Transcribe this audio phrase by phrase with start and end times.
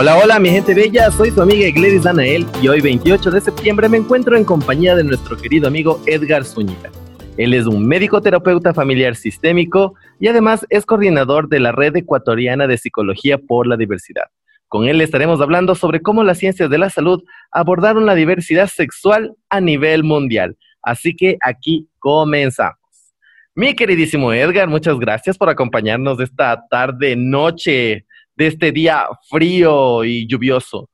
[0.00, 3.88] Hola, hola, mi gente bella, soy su amiga Gladys Anael y hoy 28 de septiembre
[3.88, 6.92] me encuentro en compañía de nuestro querido amigo Edgar Zúñiga.
[7.36, 12.68] Él es un médico terapeuta familiar sistémico y además es coordinador de la Red Ecuatoriana
[12.68, 14.26] de Psicología por la Diversidad.
[14.68, 19.34] Con él estaremos hablando sobre cómo las ciencias de la salud abordaron la diversidad sexual
[19.50, 20.56] a nivel mundial.
[20.80, 22.78] Así que aquí comenzamos.
[23.52, 28.06] Mi queridísimo Edgar, muchas gracias por acompañarnos esta tarde, noche
[28.38, 30.88] de este día frío y lluvioso.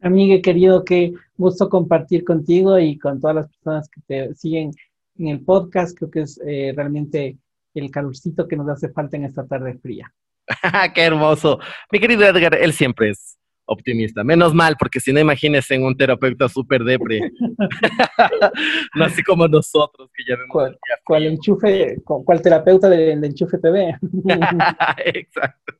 [0.00, 4.70] Amigue querido, qué gusto compartir contigo y con todas las personas que te siguen
[5.18, 5.96] en el podcast.
[5.96, 7.36] Creo que es eh, realmente
[7.74, 10.12] el calorcito que nos hace falta en esta tarde fría.
[10.94, 11.60] ¡Qué hermoso!
[11.92, 14.24] Mi querido Edgar, él siempre es optimista.
[14.24, 17.20] Menos mal, porque si no imagínese en un terapeuta súper depre.
[18.94, 20.76] no así como nosotros, que ya vemos.
[21.04, 23.96] ¿Cuál, enchufe, cuál terapeuta de, de Enchufe TV?
[25.04, 25.74] Exacto.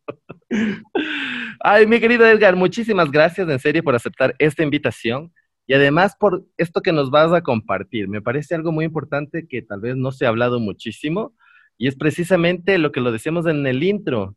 [1.60, 5.32] Ay, mi querido Edgar, muchísimas gracias en serio por aceptar esta invitación
[5.66, 8.08] y además por esto que nos vas a compartir.
[8.08, 11.34] Me parece algo muy importante que tal vez no se ha hablado muchísimo
[11.78, 14.36] y es precisamente lo que lo decíamos en el intro,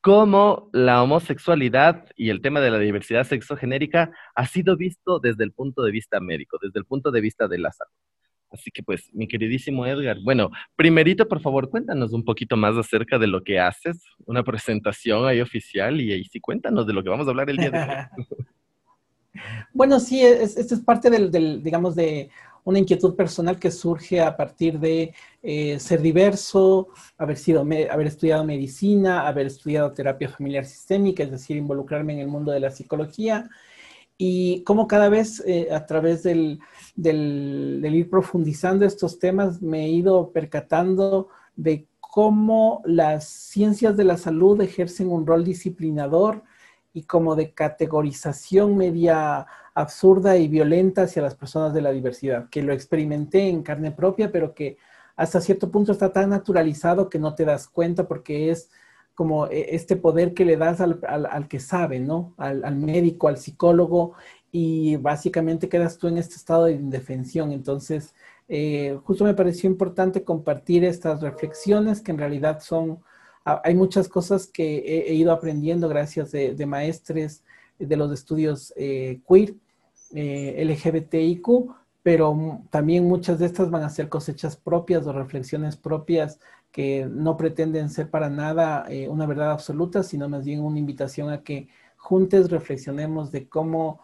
[0.00, 5.52] cómo la homosexualidad y el tema de la diversidad sexogenérica ha sido visto desde el
[5.52, 7.92] punto de vista médico, desde el punto de vista de la salud.
[8.50, 13.18] Así que pues, mi queridísimo Edgar, bueno, primerito, por favor, cuéntanos un poquito más acerca
[13.18, 17.10] de lo que haces, una presentación ahí oficial y ahí sí cuéntanos de lo que
[17.10, 18.26] vamos a hablar el día de hoy.
[19.74, 22.30] bueno, sí, esto es parte del, digamos, de
[22.68, 28.44] una inquietud personal que surge a partir de eh, ser diverso, haber, sido, haber estudiado
[28.44, 33.48] medicina, haber estudiado terapia familiar sistémica, es decir, involucrarme en el mundo de la psicología.
[34.18, 36.60] Y cómo cada vez eh, a través del,
[36.94, 44.18] del, ir profundizando estos temas me he ido percatando de cómo las ciencias de la
[44.18, 46.42] salud ejercen un rol disciplinador
[46.92, 49.46] y como de categorización media
[49.78, 54.32] absurda y violenta hacia las personas de la diversidad, que lo experimenté en carne propia,
[54.32, 54.76] pero que
[55.16, 58.70] hasta cierto punto está tan naturalizado que no te das cuenta porque es
[59.14, 62.34] como eh, este poder que le das al, que sabe, ¿no?
[62.38, 64.14] Al, al, médico, al psicólogo,
[64.50, 67.52] y básicamente quedas tú en este estado de indefensión.
[67.52, 68.14] Entonces,
[68.48, 72.98] eh, justo me pareció importante compartir estas reflexiones que en realidad son,
[73.44, 77.44] ah, hay muchas cosas que he, ido aprendiendo gracias de, maestres
[77.78, 79.54] de los estudios eh, queer,
[80.12, 81.46] LGBTIQ,
[82.02, 86.38] pero también muchas de estas van a ser cosechas propias o reflexiones propias
[86.72, 91.30] que no pretenden ser para nada eh, una verdad absoluta, sino más bien una invitación
[91.30, 94.00] a que juntos reflexionemos de cómo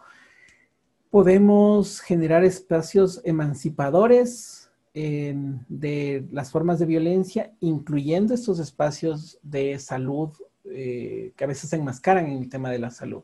[1.10, 4.64] podemos generar espacios emancipadores
[4.94, 10.30] de las formas de violencia, incluyendo estos espacios de salud
[10.64, 13.22] eh, que a veces se enmascaran en el tema de la salud.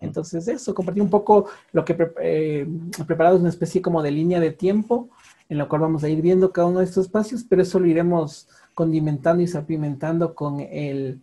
[0.00, 2.66] Entonces, eso, compartir un poco lo que eh,
[2.98, 5.08] he preparado es una especie como de línea de tiempo
[5.50, 7.86] en la cual vamos a ir viendo cada uno de estos espacios, pero eso lo
[7.86, 10.64] iremos condimentando y salpimentando con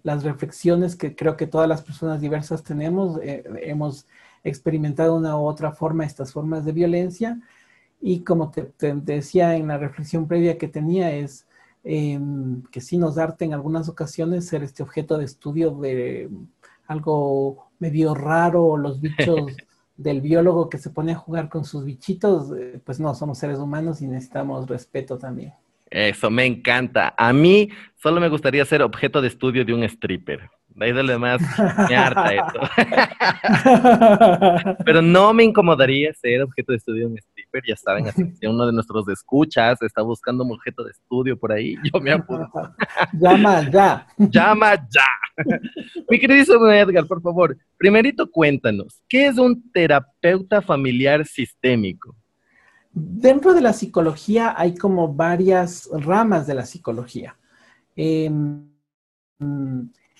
[0.04, 3.20] las reflexiones que creo que todas las personas diversas tenemos.
[3.24, 4.06] Eh, hemos
[4.44, 7.40] experimentado una u otra forma estas formas de violencia
[8.02, 11.48] y como te, decía en la reflexión previa que tenía es
[11.84, 16.30] em, que sí nos arte en algunas ocasiones ser este objeto de estudio de
[16.86, 19.56] algo medio raro, los bichos
[19.98, 23.58] del biólogo que se pone a jugar con sus bichitos, eh, pues no, somos seres
[23.60, 25.54] humanos y necesitamos respeto también.
[25.90, 27.14] Eso me encanta.
[27.18, 30.50] A mí solo me gustaría ser objeto de estudio de un stripper.
[30.70, 31.42] De ahí de lo demás
[31.90, 32.60] me harta eso.
[34.86, 37.37] Pero no me incomodaría ser objeto de estudio de un stripper.
[37.68, 38.06] Ya saben,
[38.40, 42.12] si uno de nuestros escuchas está buscando un objeto de estudio por ahí, yo me
[42.12, 42.50] apunto.
[43.14, 44.08] Llama ya.
[44.18, 45.06] Llama ya.
[46.10, 52.16] Mi querido Edgar, por favor, primerito cuéntanos, ¿qué es un terapeuta familiar sistémico?
[52.92, 57.38] Dentro de la psicología hay como varias ramas de la psicología.
[57.96, 58.32] Eh,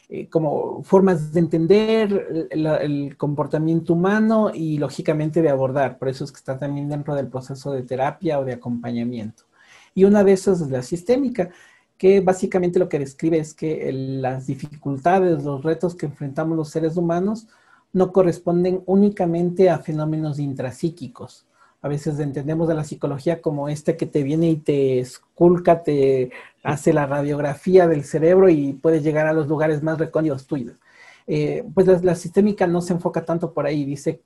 [0.10, 5.98] eh, como formas de entender el, comportamiento humano y lógicamente de abordar.
[5.98, 9.44] Por eso es que está también dentro del proceso de terapia o de acompañamiento.
[9.94, 11.50] Y una de esas es la sistémica,
[11.98, 16.96] que básicamente lo que describe es que las dificultades, los retos que enfrentamos los seres
[16.96, 17.48] humanos
[17.92, 21.47] no corresponden únicamente a fenómenos intrapsíquicos,
[21.82, 26.32] a veces entendemos de la psicología como este que te viene y te esculca, te
[26.64, 30.76] hace la radiografía del cerebro y puede llegar a los lugares más recónditos tuyos.
[31.28, 34.22] Eh, pues la, sistémica no se enfoca tanto por ahí, dice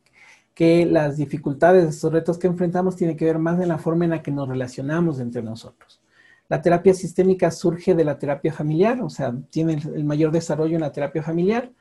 [0.54, 4.12] que las dificultades, esos retos que enfrentamos tienen que ver más en la forma en
[4.12, 6.02] la que nos relacionamos entre nosotros.
[6.50, 10.82] La terapia sistémica surge de la terapia familiar, o sea, tiene el mayor desarrollo en
[10.82, 11.72] la terapia familiar,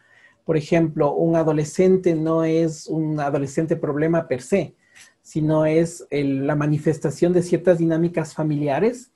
[0.45, 4.75] Por ejemplo, un adolescente no es un adolescente problema per se,
[5.31, 9.13] sino es la manifestación de ciertas dinámicas familiares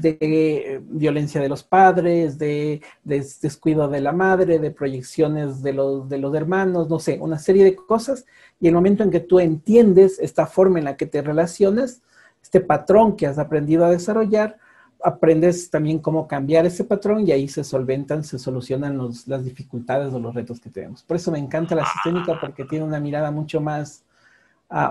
[0.00, 6.08] de eh, violencia de los padres, de, descuido de la madre, de proyecciones de los,
[6.08, 8.26] de los hermanos, no sé, una serie de cosas.
[8.58, 12.02] Y el momento en que tú entiendes esta forma en la que te relacionas,
[12.42, 14.58] este patrón que has aprendido a desarrollar,
[15.04, 20.18] aprendes también cómo cambiar ese patrón y ahí se solventan, se solucionan las dificultades o
[20.18, 21.04] los retos que tenemos.
[21.04, 24.02] Por eso me encanta la sistémica porque tiene una mirada mucho más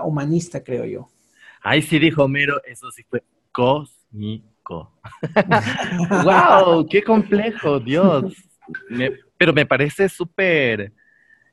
[0.04, 1.08] humanista, creo yo.
[1.62, 4.92] Ahí sí dijo Homero, eso sí fue cósmico.
[6.24, 6.86] ¡Wow!
[6.88, 7.78] ¡Qué complejo!
[7.78, 8.34] Dios.
[9.36, 10.92] pero me parece súper.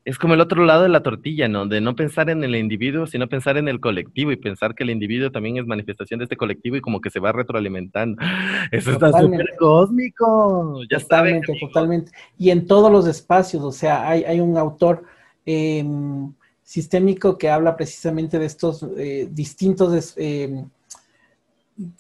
[0.06, 1.68] Es como el otro lado de la tortilla, ¿no?
[1.68, 4.90] De no pensar en el individuo, sino pensar en el colectivo y pensar que el
[4.90, 8.20] individuo también es manifestación de este colectivo y como que se va retroalimentando.
[8.72, 10.82] Eso está súper cósmico.
[10.90, 12.12] Ya totalmente, totalmente.
[12.38, 15.04] Y en todos los espacios, o sea, hay, un autor
[15.46, 16.34] em,
[17.38, 20.14] que habla precisamente de estos eh, distintos.
[20.18, 20.66] Eh,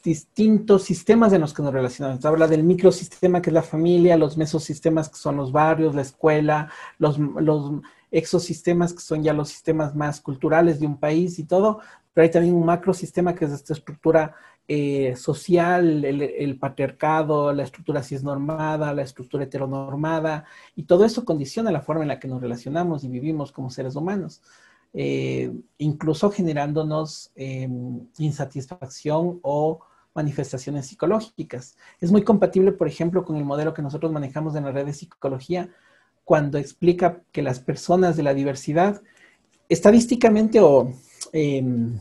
[0.04, 2.26] distintos sistemas en los que nos relacionamos.
[2.26, 6.70] Habla del microsistema que es la familia, los mesosistemas que son los barrios, la escuela,
[6.98, 7.72] los, los
[8.12, 11.80] exosistemas que son ya los sistemas más culturales de un país y todo,
[12.14, 14.36] pero hay también un macrosistema que es esta estructura
[14.72, 20.46] eh, social, el, patriarcado, la estructura cisnormada, la estructura heteronormada,
[20.76, 23.96] y todo eso condiciona la forma en la que nos relacionamos y vivimos como seres
[23.96, 24.44] humanos.
[24.94, 29.80] Eh, incluso generándonos em, insatisfacción o
[30.14, 31.76] manifestaciones psicológicas.
[32.00, 34.94] Es muy compatible, por ejemplo, con el modelo que nosotros manejamos en la red de
[34.94, 35.70] psicología,
[36.24, 39.02] cuando explica que las personas de la diversidad,
[39.68, 40.94] estadísticamente o
[41.34, 42.00] em,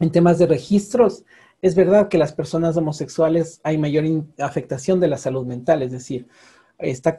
[0.00, 1.24] en temas de registros,
[1.64, 4.04] es verdad que las personas homosexuales hay mayor
[4.38, 6.28] afectación de la salud mental, es decir,
[6.78, 7.18] está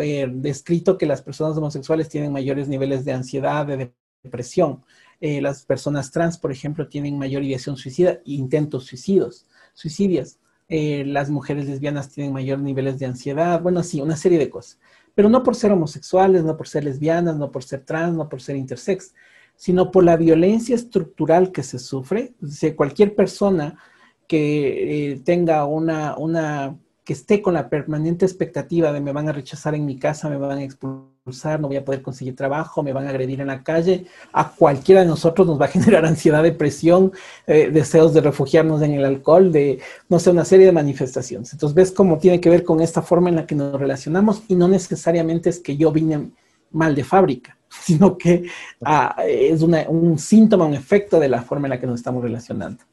[0.00, 3.92] eh, descrito que las personas homosexuales tienen mayores niveles de ansiedad, de
[4.22, 4.84] depresión.
[5.20, 10.38] Eh, las personas trans, por ejemplo, tienen mayor ideación suicida e intentos suicidios, suicidios.
[10.68, 14.78] Eh, las mujeres lesbianas tienen mayor niveles de ansiedad, bueno, sí, una serie de cosas.
[15.16, 18.40] Pero no por ser homosexuales, no por ser lesbianas, no por ser trans, no por
[18.40, 19.12] ser intersex,
[19.56, 22.34] sino por la violencia estructural que se sufre.
[22.42, 23.78] Es cualquier persona
[24.26, 29.32] que eh, tenga una, una, que esté con la permanente expectativa de me van a
[29.32, 31.12] rechazar en mi casa, me van a expulsar
[31.60, 35.02] no voy a poder conseguir trabajo, me van a agredir en la calle, a cualquiera
[35.02, 37.12] de nosotros nos va a generar ansiedad, depresión,
[37.46, 39.78] eh, deseos de refugiarnos en el alcohol, de,
[40.08, 41.52] no sé, una serie de manifestaciones.
[41.52, 44.56] Entonces ves cómo tiene que ver con esta forma en la que nos relacionamos y
[44.56, 46.30] no necesariamente es que yo vine
[46.72, 48.44] mal de fábrica, sino que
[48.84, 52.84] ah, es un síntoma, un efecto de la forma en la que nos estamos relacionando.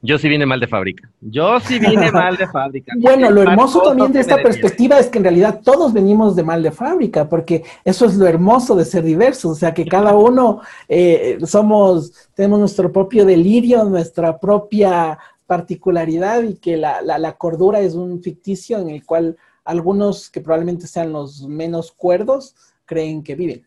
[0.00, 1.08] Yo sí vine mal de fábrica.
[1.20, 2.92] Yo sí vine mal de fábrica.
[2.98, 6.62] bueno, lo hermoso también de esta perspectiva es que en realidad todos venimos de mal
[6.62, 10.60] de fábrica, porque eso es lo hermoso de ser diversos, o sea, que cada uno
[10.88, 17.94] eh, somos, tenemos nuestro propio delirio, nuestra propia particularidad y que la, la cordura es
[17.94, 22.54] un ficticio en el cual algunos que probablemente sean los menos cuerdos
[22.84, 23.66] creen que viven.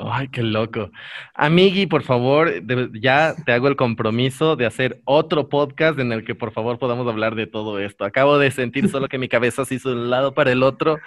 [0.00, 0.92] Ay, qué loco.
[1.34, 2.52] Amigui, por favor,
[3.00, 7.08] ya te hago el compromiso de hacer otro podcast en el que por favor podamos
[7.08, 8.04] hablar de todo esto.
[8.04, 10.98] Acabo de sentir solo que mi cabeza se hizo de un lado para el otro.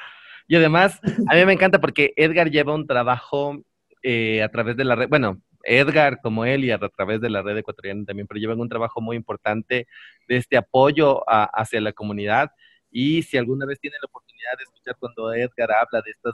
[0.45, 3.63] Y además, a mí me encanta porque Edgar lleva un trabajo
[4.03, 7.41] eh, a través de la red, bueno, Edgar como él y a, través de la
[7.41, 9.87] red ecuatoriana también, pero llevan un trabajo muy importante
[10.27, 12.51] de este apoyo hacia la comunidad.
[12.91, 16.33] Y si alguna vez tienen la oportunidad de escuchar cuando Edgar habla de estas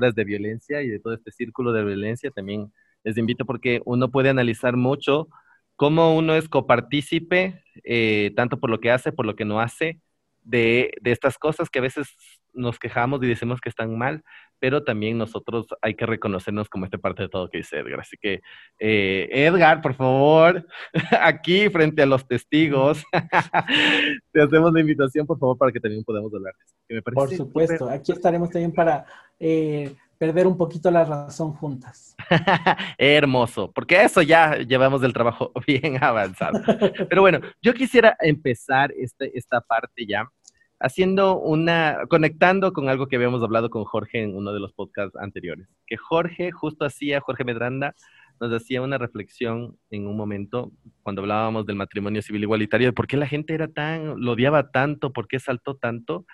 [0.00, 2.72] de violencia y de todo este círculo de violencia, también
[3.04, 5.28] les invito porque uno puede analizar mucho
[5.76, 10.00] cómo uno es copartícipe, eh, tanto por lo que hace, por lo que no hace,
[10.42, 12.16] de, de, estas cosas que a veces
[12.52, 14.22] nos quejamos y decimos que están mal,
[14.58, 18.00] pero también nosotros hay que reconocernos como esta parte de todo que dice Edgar.
[18.00, 18.40] Así que,
[18.78, 20.66] eh, Edgar, por favor,
[21.20, 23.02] aquí frente a los testigos,
[24.32, 26.54] te hacemos la invitación, por favor, para que también podamos hablar
[26.88, 27.04] de eso.
[27.12, 29.04] por supuesto, aquí estaremos también para
[29.40, 29.92] eh,
[30.22, 32.14] perder un poquito la razón juntas.
[32.96, 36.60] Hermoso, porque eso ya llevamos del trabajo bien avanzado.
[37.08, 40.30] Pero bueno, yo quisiera empezar este, esta parte ya
[40.78, 45.18] haciendo una, conectando con algo que habíamos hablado con Jorge en uno de los podcasts
[45.18, 47.92] anteriores, que Jorge justo hacía, Jorge Medranda,
[48.40, 50.70] nos hacía una reflexión en un momento
[51.02, 54.70] cuando hablábamos del matrimonio civil igualitario, de por qué la gente era tan, lo odiaba
[54.70, 56.26] tanto, por qué saltó tanto,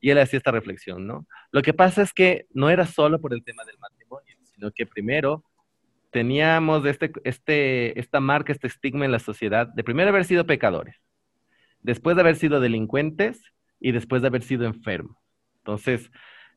[0.00, 1.26] y él hacía esta reflexión, ¿no?
[1.50, 4.86] Lo que pasa es que no era solo por el tema del matrimonio, sino que
[4.86, 5.44] primero
[6.10, 10.96] teníamos este, este, esta marca, este estigma en la sociedad de primero haber sido pecadores,
[11.80, 13.42] después de haber sido delincuentes,
[13.80, 15.20] y después de haber sido enfermo.
[15.58, 16.10] Entonces,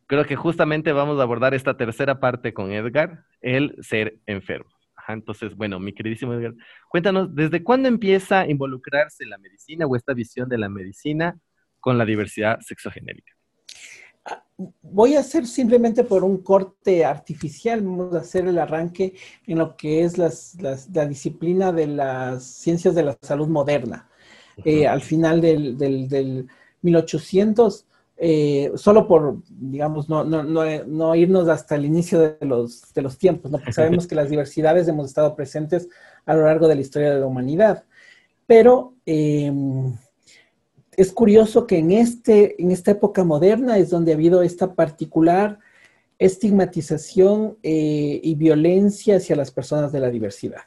[0.08, 4.70] creo que justamente vamos a abordar esta tercera parte con Edgar, el ser enfermo.
[5.08, 6.54] entonces, bueno, mi queridísimo Edgar,
[6.90, 11.38] cuéntanos, ¿desde cuándo empieza a involucrarse la medicina o esta visión de la medicina
[11.80, 13.34] con la diversidad sexogenérica?
[14.26, 14.44] Ah,
[14.82, 19.16] voy a hacer simplemente por un corte artificial, vamos a hacer el arranque
[19.48, 24.10] en lo que es la disciplina de las ciencias de la salud moderna.
[24.66, 26.48] Eh, al final del, del,
[26.82, 27.86] 1800,
[28.18, 33.18] eh, solo por, digamos, no, no, no, irnos hasta el inicio de los, de los
[33.18, 33.58] tiempos, ¿no?
[33.58, 35.90] porque sabemos que las diversidades hemos estado presentes
[36.26, 37.84] a lo largo de la historia de la humanidad.
[38.46, 39.96] Pero em,
[41.00, 45.60] es curioso que en, este, en esta época moderna es donde ha habido esta particular
[46.18, 50.64] estigmatización eh, y violencia hacia las personas de la diversidad.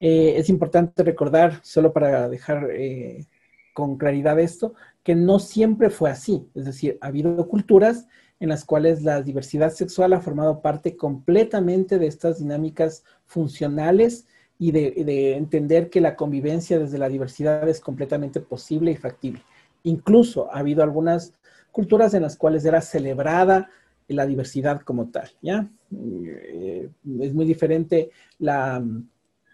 [0.00, 3.28] Eh, es importante recordar, solo para dejar eh,
[3.72, 6.48] con claridad esto, que no siempre fue así.
[6.56, 8.08] Es decir, ha habido culturas
[8.40, 14.26] en las cuales la diversidad sexual ha formado parte completamente de estas dinámicas funcionales
[14.60, 19.42] y de, entender que la convivencia desde la diversidad es completamente posible y factible.
[19.84, 21.32] Incluso ha habido algunas
[21.72, 23.70] culturas en las cuales era celebrada
[24.06, 25.66] la diversidad como tal, ¿ya?
[25.92, 26.90] Eh,
[27.20, 28.84] es muy diferente la,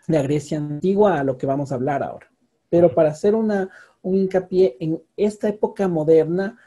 [0.08, 2.28] la, Grecia antigua a lo que vamos a hablar ahora.
[2.68, 3.70] Pero para hacer una,
[4.02, 6.58] un hincapié en esta época moderna,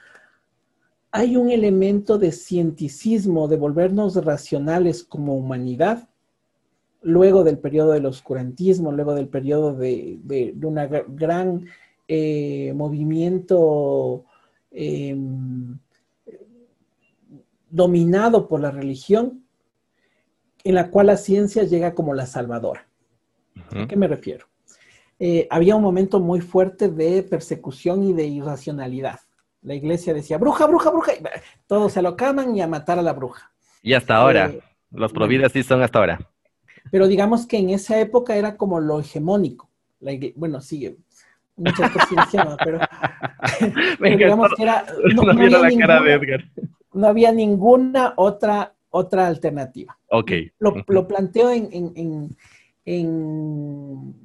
[1.12, 6.09] hay un elemento de cienticismo, de volvernos racionales como humanidad,
[7.02, 10.76] luego del periodo del oscurantismo, luego del periodo de, de, un
[11.16, 11.66] gran
[12.08, 14.26] eh, movimiento
[14.72, 15.78] em,
[17.70, 19.44] dominado por la religión,
[20.64, 22.88] en la cual la ciencia llega como la salvadora.
[23.72, 24.48] ¿A qué me refiero?
[25.20, 29.20] Eh, había un momento muy fuerte de persecución y de irracionalidad.
[29.62, 31.12] La iglesia decía, bruja, bruja, bruja,
[31.68, 33.52] todos se lo caman y a matar a la bruja.
[33.82, 36.29] Y hasta ahora, eh, los providas sí son hasta ahora.
[36.92, 39.70] Pero digamos que en esa época era como lo hegemónico.
[40.36, 40.98] bueno, sigue.
[41.56, 42.08] Muchas cosas
[42.64, 42.80] pero,
[44.00, 44.86] pero digamos que era.
[45.16, 46.44] No, no, había la cara de Edgar.
[46.94, 49.98] no, había ninguna otra, otra alternativa.
[50.10, 50.32] Ok.
[50.60, 52.38] Lo, lo planteo en, en,
[52.86, 54.16] en,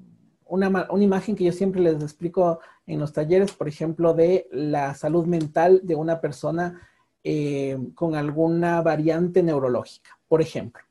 [0.46, 4.94] una, una, imagen que yo siempre les explico en los talleres, por ejemplo, de la
[4.94, 6.80] salud mental de una persona
[7.26, 10.10] eh, con alguna variante neurológica.
[10.28, 10.82] Por ejemplo,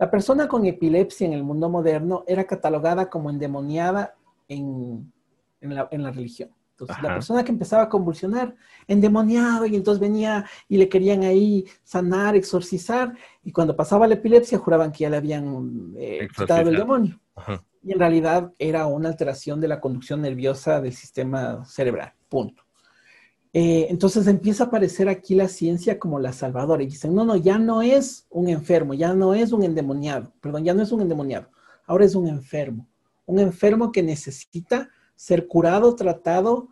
[0.00, 4.14] la persona con epilepsia en el mundo moderno era catalogada como endemoniada
[4.48, 5.12] en,
[5.60, 6.48] la, religión.
[6.70, 8.56] Entonces, la persona que empezaba a convulsionar,
[8.88, 13.14] endemoniado, y entonces venía y le querían ahí sanar, exorcizar,
[13.44, 17.20] y cuando pasaba la epilepsia juraban que ya le habían eh, quitado el demonio.
[17.82, 22.14] Y en realidad era una alteración de la conducción nerviosa del sistema cerebral.
[22.26, 22.62] Punto.
[23.52, 27.34] Eh, entonces empieza a aparecer aquí la ciencia como la salvadora y dicen, no, no,
[27.34, 31.00] ya no es un enfermo, ya no es un endemoniado, perdón, ya no es un
[31.00, 31.48] endemoniado,
[31.84, 32.86] ahora es un enfermo,
[33.26, 36.68] un enfermo que necesita ser curado, tratado,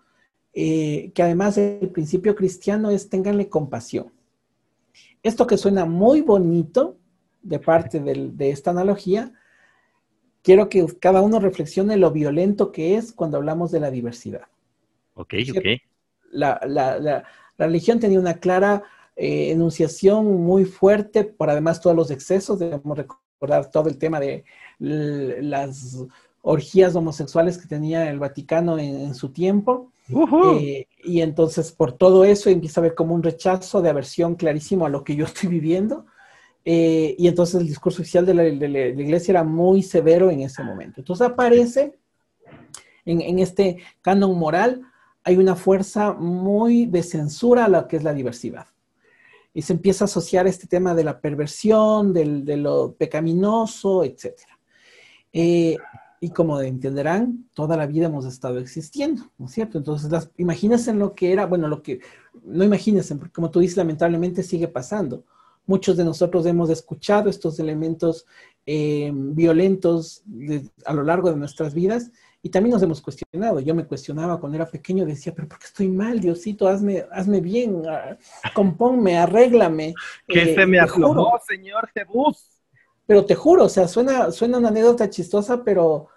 [0.54, 4.12] eh, que además el principio cristiano es ténganle compasión.
[5.24, 6.96] Esto que suena muy bonito
[7.42, 9.32] de parte de esta analogía,
[10.42, 14.46] quiero que cada uno reflexione lo violento que es cuando hablamos de la diversidad.
[15.14, 15.87] Ok, ok
[16.30, 17.24] la,
[17.56, 18.82] religión tenía una clara
[19.16, 24.44] eh, enunciación muy fuerte, por además todos los excesos, debemos recordar todo el tema de
[24.78, 25.98] las
[26.42, 29.92] orgías homosexuales que tenía el Vaticano en, su tiempo.
[30.60, 34.86] Eh, y entonces por todo eso empieza a ver como un rechazo de aversión clarísimo
[34.86, 36.06] a lo que yo estoy viviendo.
[36.64, 41.00] Eh, y entonces el discurso oficial de la, iglesia era muy severo en ese momento.
[41.00, 41.98] Entonces aparece
[43.04, 44.82] en, en este canon moral
[45.24, 48.66] hay una fuerza muy de censura a lo que es la diversidad.
[49.52, 54.34] Y se empieza a asociar este tema de la perversión, de lo pecaminoso, etc.
[55.32, 55.76] Eh,
[56.20, 59.78] y como entenderán, toda la vida hemos estado existiendo, ¿no es cierto?
[59.78, 62.00] Entonces, las, imagínense lo que era, bueno, lo que,
[62.42, 65.24] no imagínense, porque como tú dices, lamentablemente sigue pasando.
[65.66, 68.26] Muchos de nosotros hemos escuchado estos elementos
[68.66, 70.24] eh, violentos
[70.84, 72.10] a lo largo de nuestras vidas
[72.42, 73.60] y también nos hemos cuestionado.
[73.60, 76.68] Yo me cuestionaba cuando era pequeño, decía, pero ¿por qué estoy mal, Diosito?
[76.68, 78.16] Hazme, hazme bien, ah,
[78.54, 79.94] compónme, arréglame.
[80.26, 82.46] Que se me aflojó, Señor Jesús.
[83.06, 86.08] Pero te juro, o sea, suena, suena una anécdota chistosa, pero,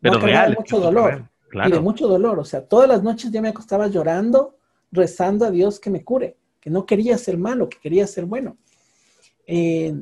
[0.00, 1.28] pero real, de mucho dolor.
[1.52, 2.38] Y de mucho dolor.
[2.38, 4.56] O sea, todas las noches yo me acostaba llorando,
[4.92, 8.56] rezando a Dios que me cure, que no quería ser malo, que quería ser bueno.
[9.46, 9.94] Eh,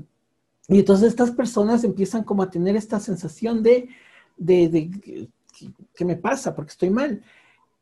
[0.68, 3.88] y entonces estas personas empiezan como a tener esta sensación de,
[4.36, 5.30] de, de
[5.94, 6.54] ¿qué me pasa?
[6.54, 7.22] Porque estoy mal.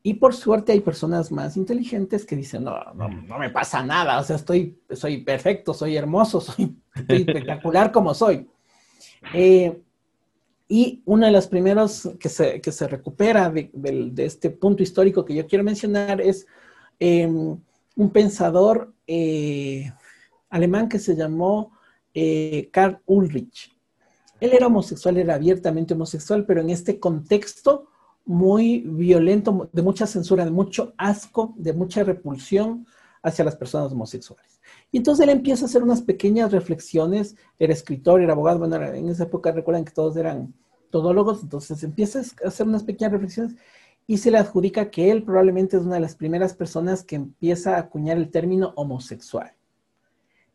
[0.03, 4.23] Y por suerte hay personas más inteligentes que dicen, no, no, me pasa nada, o
[4.23, 6.77] sea, estoy, soy perfecto, soy hermoso, soy,
[7.09, 8.49] espectacular como soy.
[9.35, 9.83] Eh,
[10.69, 13.71] y uno de los primeros que se, que se recupera de,
[14.19, 16.47] este punto histórico que yo quiero mencionar es
[16.99, 17.59] em,
[17.97, 19.93] un pensador eh,
[20.51, 21.73] alemán que se llamó
[22.15, 23.76] eh, Karl Ulrich.
[24.47, 27.89] Él era homosexual, era abiertamente homosexual, pero en este contexto
[28.25, 32.87] muy violento, de mucha censura, de mucho asco, de mucha repulsión
[33.25, 34.61] hacia las personas homosexuales.
[34.93, 39.09] Y entonces él empieza a hacer unas pequeñas reflexiones, era escritor, era abogado, bueno, en
[39.09, 40.55] esa época recuerdan que todos eran
[40.91, 43.57] todólogos, entonces empieza a hacer unas pequeñas reflexiones
[44.07, 47.75] y se le adjudica que él probablemente es una de las primeras personas que empieza
[47.75, 49.56] a acuñar el término homosexual.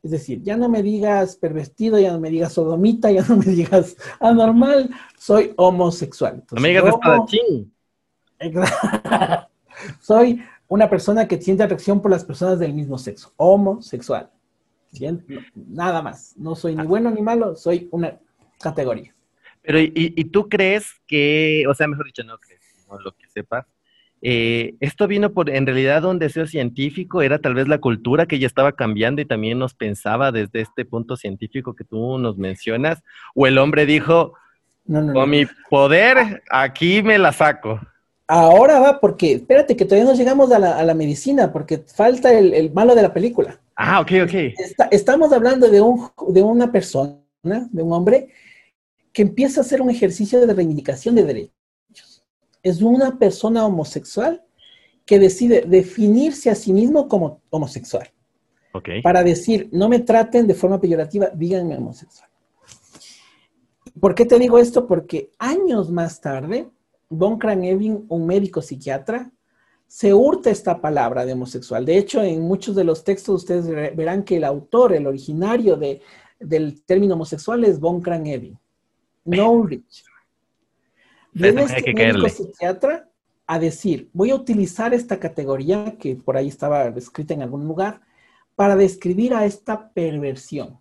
[0.04, 3.46] Es decir, ya no me digas pervertido, ya no me digas sodomita, ya no me
[3.46, 6.44] digas anormal, soy homosexual.
[6.52, 7.74] no me digas espadachín.
[10.02, 14.32] soy una persona que siente atracción por las personas del mismo sexo, homosexual.
[15.56, 16.36] Nada más.
[16.36, 18.20] No soy ni bueno ni malo, soy una
[18.60, 19.14] categoría.
[19.62, 23.28] Pero, ¿y, y tú crees que, o sea, mejor dicho, no crees, no lo que
[23.28, 23.68] sepas,
[24.22, 28.38] eh, esto vino por, en realidad, un deseo científico, era tal vez la cultura que
[28.38, 33.02] ya estaba cambiando y también nos pensaba desde este punto científico que tú nos mencionas,
[33.34, 34.34] o el hombre dijo,
[34.88, 37.80] con mi poder, aquí me la saco.
[38.28, 42.94] Ahora va, porque espérate que todavía no llegamos a la, medicina, porque falta el, malo
[42.96, 43.60] de la película.
[43.76, 44.34] Ah, ok, ok.
[44.92, 48.30] estamos hablando de, un, de una persona, de un hombre,
[49.12, 51.61] que empieza a hacer un ejercicio de reivindicación de derechos
[52.64, 54.44] es una persona homosexual
[55.06, 58.10] que decide definirse a sí mismo como homosexual.
[59.04, 62.30] Para decir, no me traten de forma peyorativa, díganme homosexual.
[64.00, 64.88] ¿Por qué te digo esto?
[64.88, 66.70] Porque años más tarde,
[67.10, 69.30] Von Evin, un médico psiquiatra,
[69.86, 71.84] se hurta esta palabra de homosexual.
[71.84, 75.78] De hecho, en muchos de los textos ustedes verán que el autor, el originario
[76.40, 78.58] del término homosexual es Von Evin,
[79.26, 80.06] no Ulrich.
[81.32, 83.10] Viene este médico psiquiatra
[83.48, 88.02] a decir, voy a utilizar esta categoría que por ahí estaba escrita en algún lugar
[88.56, 90.80] para describir a esta perversión.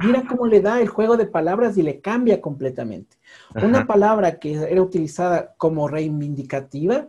[0.00, 3.16] Mira cómo le da el juego de palabras y le cambia completamente.
[3.54, 7.08] Una palabra que era utilizada como reivindicativa,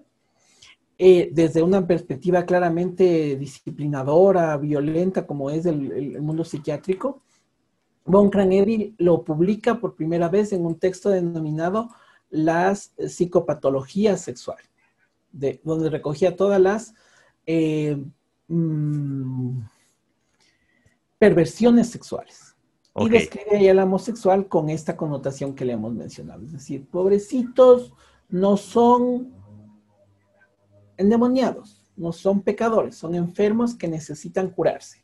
[0.98, 7.22] eh, desde una perspectiva claramente disciplinadora, violenta, como es el, mundo psiquiátrico,
[8.06, 11.90] Von Craneville lo publica por primera vez en un texto denominado
[12.30, 14.70] las psicopatologías sexuales,
[15.32, 16.94] de, donde recogía todas las
[17.46, 17.98] eh,
[18.48, 19.60] mm,
[21.18, 22.56] perversiones sexuales.
[22.96, 26.44] Y describe ahí al homosexual con esta connotación que le hemos mencionado.
[26.44, 27.94] Es decir, pobrecitos
[28.28, 29.34] no son
[30.98, 35.04] endemoniados, no son pecadores, son enfermos que necesitan curarse.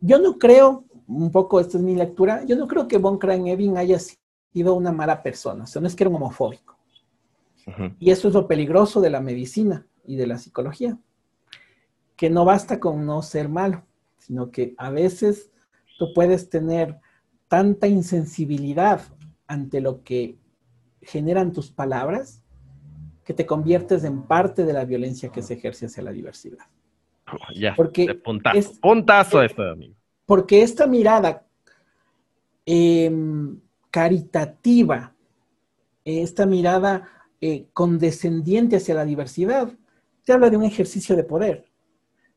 [0.00, 3.78] Yo no creo, un poco esta es mi lectura, yo no creo que Von Crane-Evin
[3.78, 4.20] haya sido
[4.54, 6.78] sido una mala persona, o sea, no es que era un homofóbico.
[7.98, 10.96] Y eso es lo peligroso de la medicina y de la psicología,
[12.14, 13.82] que no basta con no ser malo,
[14.18, 15.50] sino que a veces
[15.98, 17.00] tú puedes tener
[17.48, 19.00] tanta insensibilidad
[19.48, 20.36] ante lo que
[21.02, 22.42] generan tus palabras
[23.24, 26.66] que te conviertes en parte de la violencia que se ejerce hacia la diversidad.
[27.56, 29.96] ya, porque puntazo, puntazo esto, amigo.
[30.26, 31.44] Porque esta mirada
[32.66, 33.10] eh,
[33.94, 35.14] caritativa,
[36.04, 37.08] esta mirada
[37.40, 39.72] eh, condescendiente hacia la diversidad,
[40.24, 41.70] te habla de un ejercicio de poder,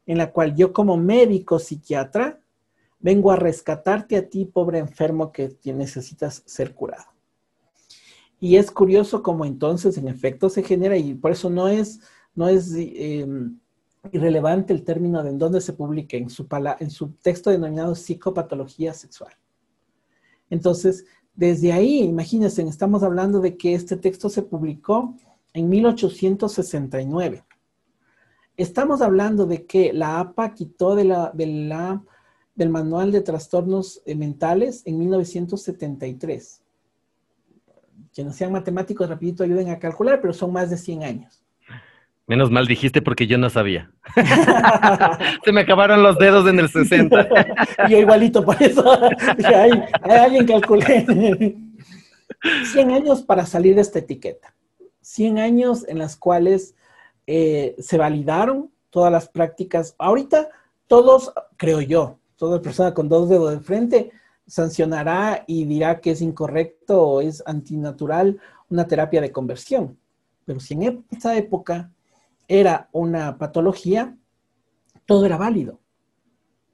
[0.05, 2.39] en la cual yo como médico psiquiatra
[2.99, 7.05] vengo a rescatarte a ti, pobre enfermo que necesitas ser curado.
[8.39, 12.01] Y es curioso cómo entonces en efecto se genera, y por eso no es,
[12.35, 13.57] no es em,
[14.11, 16.47] irrelevante el término de en dónde se publica, en su,
[16.79, 19.33] en su texto denominado psicopatología sexual.
[20.49, 21.05] Entonces,
[21.37, 25.13] desde ahí, imagínense, estamos hablando de que este texto se publicó
[25.53, 27.45] en 1869.
[28.57, 31.31] Estamos hablando de que la APA quitó de la,
[32.55, 36.63] del Manual de Trastornos eh, Mentales en 1973.
[38.11, 41.43] Quienes sean matemáticos, rapidito ayuden a calcular, pero son más de 100 años.
[42.27, 43.89] Menos mal dijiste porque yo no sabía.
[45.45, 47.29] Se me acabaron los dedos en el 60.
[47.89, 48.83] yo igualito, por eso.
[49.45, 49.71] hay,
[50.03, 51.55] alguien calculé.
[52.73, 54.53] 100 años para salir de esta etiqueta.
[55.01, 56.75] 100 años en las cuales
[57.27, 59.95] eh, se validaron todas las prácticas.
[59.97, 60.49] Ahorita
[60.87, 64.11] todos, creo yo, toda persona con dos dedos de frente
[64.45, 68.37] sancionará y dirá que es incorrecto o es antinatural
[68.69, 69.97] una terapia de conversión
[70.45, 71.91] Pero si en esa época
[72.47, 74.17] era una patología,
[75.05, 75.79] todo era válido.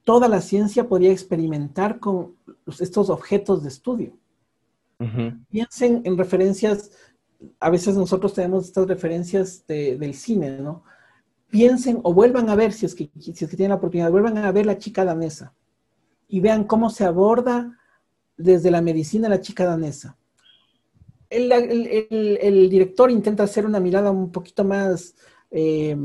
[0.04, 2.36] Toda la ciencia podía experimentar con
[2.78, 4.16] estos objetos de estudio.
[5.50, 6.92] Piensen en referencias,
[7.60, 10.84] a veces nosotros tenemos estas referencias del cine, ¿no?
[11.50, 14.38] Piensen o vuelvan a ver, si es, que, si es que tienen la oportunidad, vuelvan
[14.38, 15.54] a ver la chica danesa
[16.28, 17.78] y vean cómo se aborda
[18.36, 20.16] desde la medicina la chica danesa.
[21.30, 25.16] El, director intenta hacer una mirada un poquito más
[25.56, 25.96] eh,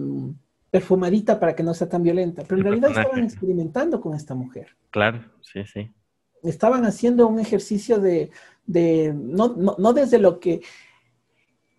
[0.69, 4.67] perfumadita para que no sea tan violenta, pero en realidad estaban experimentando con esta mujer.
[4.91, 5.91] Claro, sí, sí.
[6.43, 8.29] Estaban haciendo un ejercicio de,
[9.15, 10.61] no, desde lo que,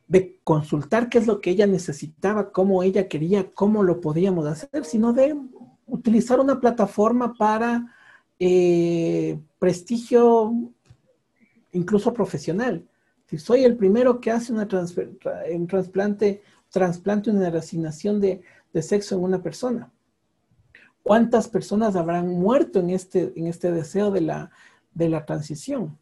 [0.08, 4.84] de consultar qué es lo que ella necesitaba, cómo ella quería, cómo lo podíamos hacer,
[4.84, 5.36] sino de
[5.86, 7.94] utilizar una plataforma para
[8.40, 10.52] eh, prestigio
[11.70, 12.84] incluso profesional.
[13.26, 14.66] Si soy el primero que hace una
[15.52, 19.92] un trasplante, trasplante, una resignación de, de, sexo en una persona.
[21.02, 24.50] ¿Cuántas personas habrán muerto en este, en este deseo de la,
[24.94, 25.98] de la transición?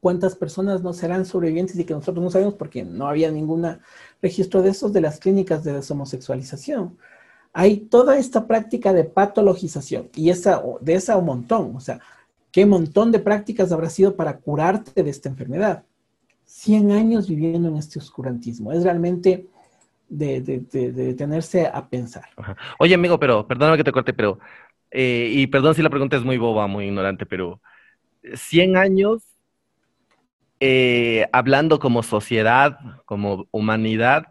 [0.00, 3.78] ¿Cuántas personas no serán sobrevivientes y que nosotros no sabemos porque no había ningún
[4.20, 6.98] registro de esos de las clínicas de deshomosexualización?
[7.52, 11.76] Hay toda esta práctica de patologización y esa, de esa un montón.
[11.76, 12.00] O sea,
[12.50, 15.84] ¿qué montón de prácticas habrá sido para curarte de esta enfermedad?
[16.46, 18.72] 100 años viviendo en este oscurantismo.
[18.72, 19.48] Es realmente
[20.12, 22.28] de, detenerse a pensar.
[22.78, 24.38] Oye, amigo, pero perdóname que te corte, pero,
[24.90, 27.60] eh, y perdón si la pregunta es muy boba, muy ignorante, pero
[28.34, 29.22] 100 años
[30.60, 34.26] eh, hablando como sociedad, como humanidad,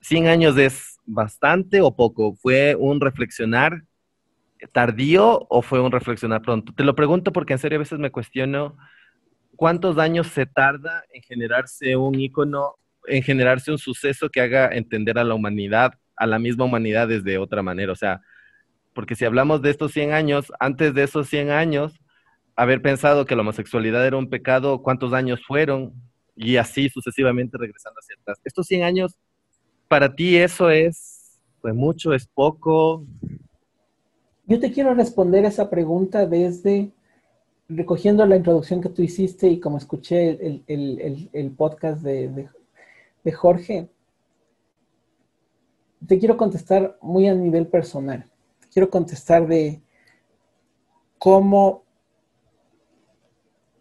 [0.00, 2.34] 100 años es bastante o poco.
[2.36, 3.82] ¿Fue un reflexionar
[4.72, 6.72] tardío o fue un reflexionar pronto?
[6.72, 8.76] Te lo pregunto porque en serio a veces me cuestiono
[9.58, 12.76] ¿cuántos años se tarda en generarse un icono,
[13.08, 17.38] en generarse un suceso que haga entender a la humanidad, a la misma humanidad desde
[17.38, 17.92] otra manera?
[17.92, 18.20] O sea,
[18.94, 22.00] porque si hablamos de estos 100 años, antes de esos 100 años,
[22.56, 25.92] haber pensado que la homosexualidad era un pecado, ¿cuántos años fueron?
[26.34, 28.40] Y así sucesivamente regresando hacia atrás.
[28.44, 29.16] Estos 100 años,
[29.86, 33.04] para ti eso es, pues mucho, es poco.
[34.46, 36.90] Yo te quiero responder esa pregunta desde
[37.68, 42.48] recogiendo la introducción que tú hiciste y como escuché el, podcast de,
[43.32, 43.88] Jorge,
[46.06, 48.24] te quiero contestar muy a nivel personal.
[48.72, 49.82] Quiero contestar de
[51.18, 51.82] cómo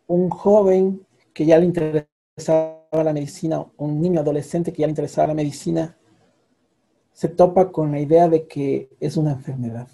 [0.08, 5.28] un joven que ya le interesaba la medicina, un niño adolescente que ya le interesaba
[5.28, 5.97] la medicina,
[7.13, 9.88] se topa con la idea de que es una enfermedad.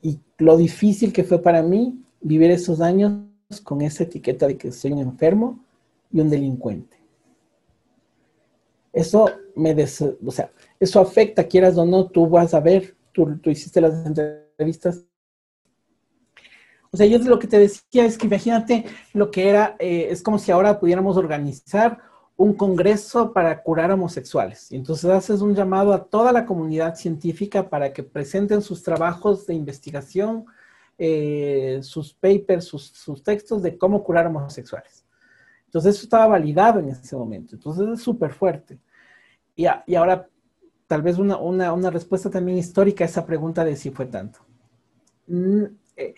[0.00, 3.26] Y lo difícil que fue para mí vivir esos años
[3.62, 5.60] con esa etiqueta de que soy un enfermo
[6.10, 7.01] y un delincuente.
[8.92, 13.50] Eso me o sea, eso afecta, quieras o no, tú vas a ver, tú, tú
[13.50, 15.04] hiciste las entrevistas.
[16.90, 20.22] O sea, yo lo que te decía es que imagínate lo que era, eh, es
[20.22, 21.98] como si ahora pudiéramos organizar
[22.36, 24.70] un congreso para curar homosexuales.
[24.72, 29.46] Y entonces haces un llamado a toda la comunidad científica para que presenten sus trabajos
[29.46, 30.46] de investigación,
[30.98, 35.01] eh, sus papers, sus, textos de cómo curar homosexuales.
[35.72, 37.54] Entonces eso estaba validado en ese momento.
[37.54, 38.78] Entonces es súper fuerte.
[39.56, 40.28] Y, y, ahora,
[40.86, 44.40] tal vez una, una, una, respuesta también histórica a esa pregunta de si fue tanto.
[45.28, 45.64] Mm,
[45.96, 46.14] eh,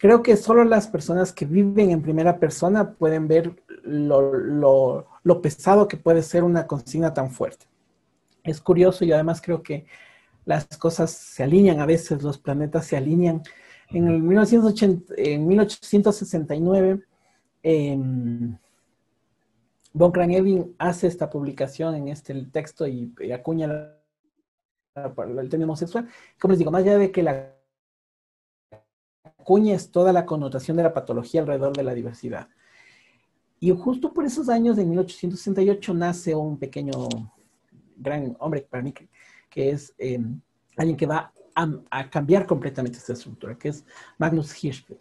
[0.00, 5.40] creo que solo las personas que viven en primera persona pueden ver lo, lo, lo
[5.40, 7.66] pesado que puede ser una consigna tan fuerte.
[8.42, 9.86] Es curioso y además creo que
[10.46, 13.40] las cosas se alinean a veces, los planetas se alinean
[13.90, 17.04] en, el 1980, en 1869,
[17.62, 17.96] eh,
[19.92, 23.96] von Krangevin hace esta publicación en este texto y, acuña
[24.94, 26.08] el término homosexual.
[26.38, 27.56] Como les digo, más allá de que la
[29.38, 32.48] acuña es toda la connotación de la patología alrededor de la diversidad.
[33.58, 36.92] Y justo por esos años, en 1868, nace un pequeño,
[37.96, 38.94] gran hombre para mí,
[39.50, 40.18] que, es eh,
[40.76, 43.84] alguien que va a, cambiar completamente esta estructura, que es
[44.18, 45.00] Magnus Hirschfeld.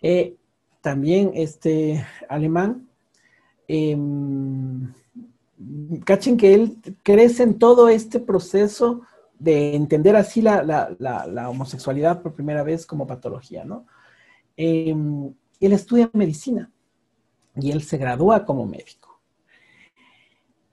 [0.00, 0.36] Eh,
[0.80, 2.88] también este alemán,
[3.72, 4.92] em,
[6.04, 9.02] cachen que él crece en todo este proceso
[9.38, 13.86] de entender así la, la, homosexualidad por primera vez como patología, ¿no?
[14.56, 16.70] Em, él estudia medicina
[17.56, 19.20] y él se gradúa como médico.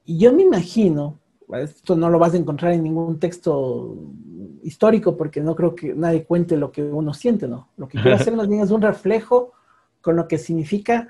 [0.05, 1.19] Y yo me imagino
[1.57, 3.97] esto no lo vas a encontrar en ningún texto
[4.61, 7.69] histórico porque no creo que nadie cuente lo que uno siente, ¿no?
[7.77, 9.53] Lo que quiero hacer más bien es un reflejo
[10.01, 11.09] con lo que significa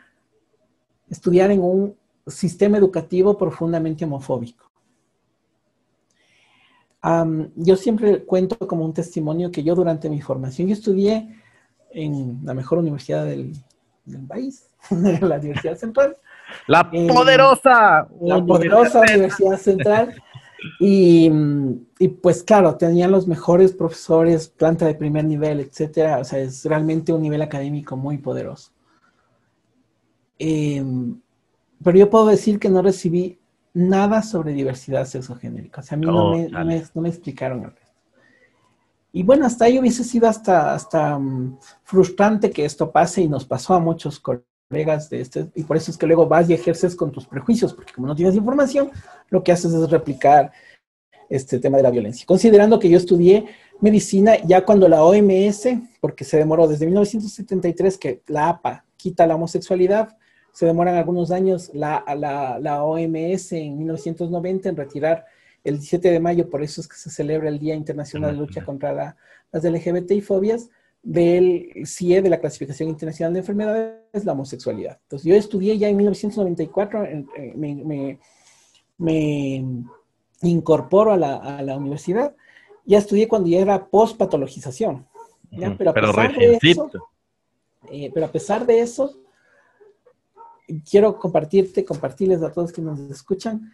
[1.10, 1.96] estudiar en un
[2.28, 4.70] sistema educativo profundamente homofóbico.
[7.56, 11.36] yo siempre cuento como un testimonio que yo durante mi formación, yo estudié
[11.92, 13.54] en la mejor universidad del,
[14.28, 16.18] país, la Universidad Central.
[16.68, 18.08] La poderosa.
[18.22, 20.16] La poderosa Universidad Central.
[20.80, 21.30] Y,
[22.22, 26.20] pues claro, tenían los mejores profesores, planta de primer nivel, etcétera.
[26.20, 28.72] O sea, es realmente un nivel académico muy poderoso.
[30.40, 31.20] Em,
[31.84, 33.38] pero yo puedo decir que no recibí
[33.74, 35.82] nada sobre diversidad sexogenérica.
[35.82, 37.92] O sea, a mí no, oh, me, explicaron el resto.
[39.12, 43.46] Y bueno, hasta ahí hubiese sido hasta, hasta mm, frustrante que esto pase y nos
[43.46, 46.96] pasó a muchos colegas de este, y por eso es que luego vas y ejerces
[46.96, 48.92] con tus prejuicios, porque como no tienes información,
[49.30, 50.52] lo que haces es replicar
[51.28, 52.26] este tema de la violencia.
[52.26, 53.46] Considerando que yo estudié
[53.82, 55.68] medicina ya cuando la OMS,
[56.02, 60.18] porque se demoró desde 1973 que la APA quita la homosexualidad,
[60.52, 62.04] se demoran algunos años la,
[62.60, 65.26] la, OMS en 1990 en retirar
[65.64, 68.64] el 17 de mayo, por eso es que se celebra el Día Internacional de Lucha
[68.64, 69.16] contra
[69.52, 70.70] las LGBT y fobias,
[71.02, 75.00] del CIE, de la Clasificación Internacional de Enfermedades, la homosexualidad.
[75.04, 77.08] Entonces, yo estudié ya en 1994,
[77.56, 78.20] me,
[78.98, 79.64] me,
[80.42, 82.36] incorporo a la, a la, universidad,
[82.86, 85.06] ya estudié cuando ya era post-patologización.
[85.78, 86.92] Pero, a pesar de eso,
[87.92, 89.18] eh, pero a pesar de eso,
[90.90, 93.72] quiero compartirte, compartirles a todos que nos escuchan,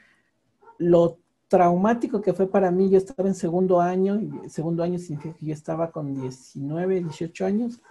[0.78, 2.90] lo traumático que fue para mí.
[2.90, 7.82] Yo estaba en segundo año, segundo año significa que yo estaba con 19, 18 años,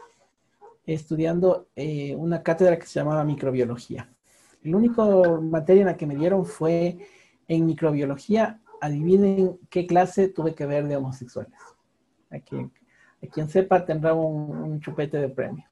[0.87, 4.11] estudiando eh, una cátedra que se llamaba microbiología.
[4.63, 6.99] El único materia en la que me dieron fue
[7.49, 8.61] en microbiología.
[8.81, 11.59] Adivinen qué clase tuve que ver de homosexuales.
[12.31, 12.73] A quien,
[13.23, 15.65] a quien sepa tendrá un chupete de premio.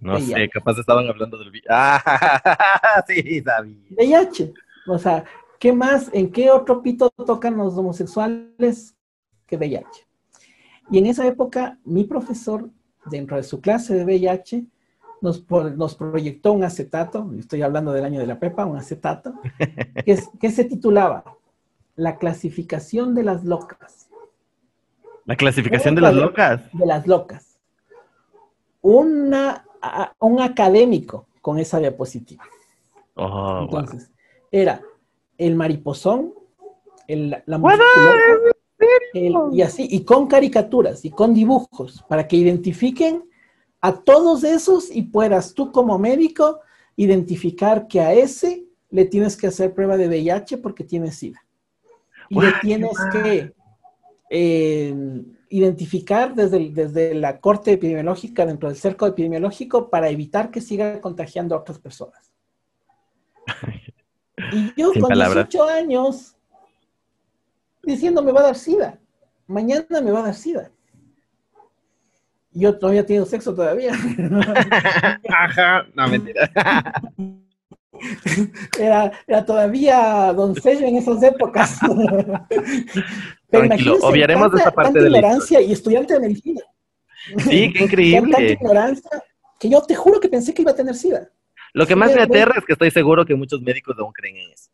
[0.00, 1.66] No sé, capaz estaban hablando del VIH.
[1.70, 3.76] Ah, sí, sabía.
[3.90, 4.52] VIH.
[4.86, 5.24] O sea,
[5.58, 6.10] ¿qué más?
[6.12, 8.94] ¿En qué otro pito tocan los homosexuales
[9.46, 10.06] que VIH?
[10.90, 12.70] Y en esa época, mi profesor,
[13.06, 14.64] dentro de su clase de VIH,
[15.20, 19.34] nos, nos proyectó un acetato, estoy hablando del año de la PEPA, un acetato,
[20.06, 21.24] que, que se titulaba
[21.96, 24.08] La clasificación de las locas.
[25.24, 26.62] ¿La clasificación de las locas?
[26.72, 27.58] De las locas.
[28.80, 29.64] Una
[30.20, 32.44] un académico con esa diapositiva.
[33.14, 34.10] Oh, Entonces,
[34.50, 34.82] era
[35.36, 36.34] el mariposón,
[37.06, 37.58] el, la
[39.50, 43.24] y así, y con caricaturas y con dibujos, para que identifiquen
[43.80, 46.60] a todos esos y puedas tú como médico
[46.96, 51.44] identificar que a ese le tienes que hacer prueba de VIH porque tiene SIDA.
[52.28, 53.52] Y le tienes que
[54.30, 54.94] eh,
[55.50, 61.54] identificar desde, desde la corte epidemiológica, dentro del cerco epidemiológico, para evitar que siga contagiando
[61.54, 62.32] a otras personas.
[64.52, 66.36] Y yo con 18 años,
[67.82, 69.00] diciendo me va a dar SIDA,
[69.48, 70.70] mañana me va a dar SIDA.
[72.52, 73.92] Yo todavía tengo sexo todavía.
[75.28, 76.50] Ajá, no mentira.
[78.78, 81.78] Era, era todavía doncella en esas épocas.
[83.50, 86.60] Tranquilo, obviaremos esta parte de la ignorancia y estudiante de medicina.
[87.38, 88.32] Sí, qué increíble.
[88.32, 89.24] Tanta ignorancia
[89.58, 91.30] que yo te juro que pensé que iba a tener SIDA.
[91.74, 94.50] Lo que más me aterra es que estoy seguro que muchos médicos aún creen en
[94.52, 94.70] eso.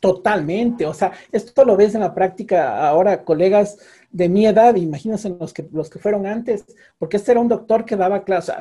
[0.00, 3.78] Totalmente, o sea, esto lo ves en la práctica ahora, colegas
[4.10, 6.66] de mi edad, imagínense los que, los que fueron antes,
[6.98, 8.52] porque este era un doctor que daba clase,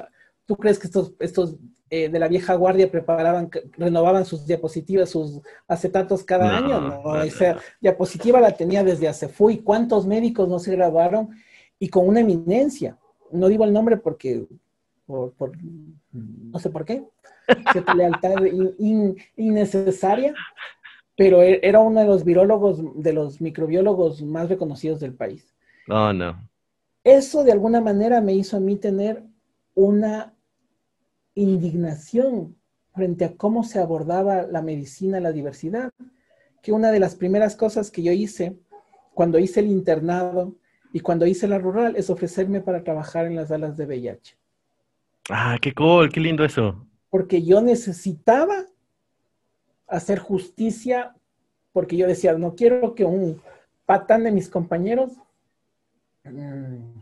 [0.46, 1.56] ¿tú crees que estos, estos
[1.92, 7.22] eh, de la vieja guardia preparaban, renovaban sus diapositivas, sus acetatos cada año, ¿no?
[7.22, 9.60] Esa diapositiva la tenía desde hace fui.
[9.60, 11.30] ¿Cuántos médicos no se graduaron?
[11.78, 12.98] Y con una eminencia.
[13.32, 14.48] No digo el nombre porque,
[15.06, 15.34] por,
[16.12, 17.04] no sé por qué,
[17.72, 18.34] cierta lealtad
[19.38, 20.34] innecesaria,
[21.16, 25.56] pero e, era uno de los virólogos, de los microbiólogos más reconocidos del país.
[25.88, 26.50] No, no.
[27.04, 29.24] Eso de alguna manera me hizo a mí tener
[29.76, 30.35] una
[31.36, 32.56] indignación
[32.94, 35.92] frente a cómo se abordaba la medicina, la diversidad,
[36.64, 38.58] que una de las primeras cosas que yo hice
[39.14, 40.56] cuando hice el internado
[40.94, 44.38] y cuando hice la rural es ofrecerme para trabajar en las salas de VIH.
[45.30, 46.88] Ah, qué cool, qué lindo eso.
[47.10, 48.66] Porque yo necesitaba
[49.88, 51.14] hacer justicia,
[51.74, 53.42] porque yo decía, no quiero que un
[53.86, 55.12] patán de mis compañeros
[56.24, 57.00] mm,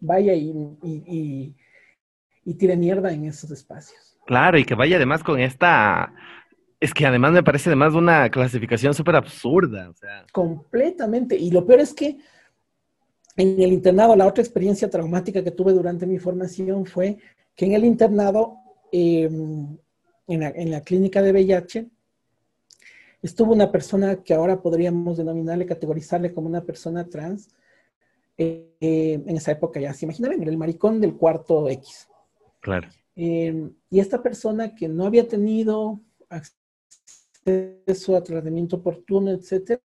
[0.00, 1.54] vaya y y
[2.54, 4.16] tire mierda en esos espacios.
[4.26, 6.12] Claro, y que vaya además con esta...
[6.78, 9.88] Es que además me parece además una clasificación súper absurda.
[9.88, 10.26] O sea.
[10.32, 11.36] Completamente.
[11.36, 12.18] Y lo peor es que
[13.36, 17.18] en el internado, la otra experiencia traumática que tuve durante mi formación fue
[17.54, 18.58] que en el internado,
[18.90, 19.76] em,
[20.26, 21.86] en, la, clínica de VIH,
[23.22, 27.48] estuvo una persona que ahora podríamos denominarle, categorizarle como una persona trans.
[28.38, 32.08] Eh, eh, en esa época ya se imaginarán, el maricón del cuarto X.
[32.66, 32.88] Claro.
[33.14, 39.80] Eh, y esta persona que no había tenido acceso a tratamiento oportuno, etcétera,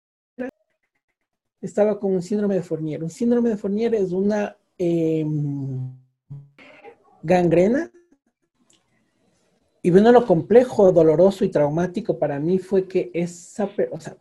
[1.61, 3.05] estaba con un síndrome de Fournier.
[3.05, 5.93] Un síndrome de Fournier es una em,
[7.23, 7.93] gangrena.
[9.83, 14.17] Y bueno, lo complejo, doloroso y traumático para mí fue que esa, o sea,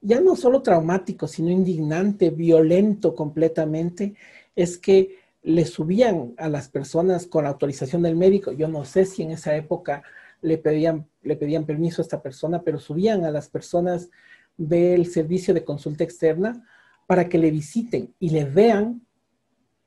[0.00, 4.16] ya no solo traumático, sino indignante, violento completamente,
[4.56, 8.52] es que le subían a las personas con la autorización del médico.
[8.52, 10.02] Yo no sé si en esa época
[10.42, 14.10] le pedían, le pedían permiso a esta persona, pero subían a las personas
[14.56, 16.66] del servicio de consulta externa
[17.06, 19.02] para que le visiten y le vean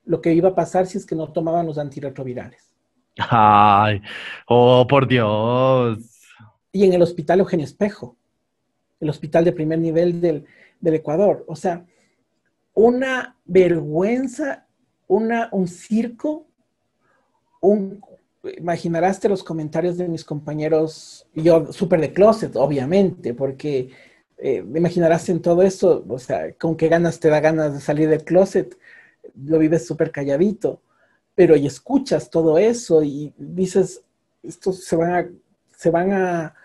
[0.06, 2.74] lo que iba a pasar si es que no tomaban los antirretrovirales.
[3.18, 4.02] Ay,
[4.48, 6.00] oh, por Dios.
[6.72, 8.18] Y en el hospital Eugenio Espejo,
[9.00, 10.46] el hospital de primer nivel del,
[10.86, 11.46] Ecuador.
[11.48, 11.86] O sea,
[12.74, 14.62] una vergüenza,
[15.13, 16.47] un circo,
[17.62, 18.02] un,
[18.58, 23.89] imaginarás los comentarios de mis compañeros, yo súper de closet, obviamente, porque
[24.38, 28.10] eh, imaginarás en todo eso, o sea, con qué ganas te da ganas de salir
[28.10, 28.78] del closet,
[29.45, 30.82] lo vives súper calladito,
[31.36, 34.02] pero y escuchas todo eso y dices,
[34.43, 35.30] estos se van a,
[35.78, 36.56] se van a,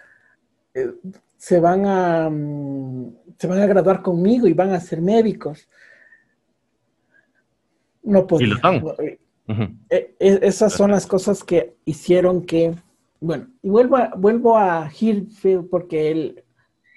[0.75, 0.93] eh,
[1.37, 2.31] se van a,
[3.39, 5.69] se van a graduar conmigo y van a ser médicos.
[8.09, 8.55] No podía.
[9.89, 12.75] Eh, esas son las cosas que hicieron que,
[13.21, 16.45] bueno, y vuelvo a, vuelvo a Hirfield porque él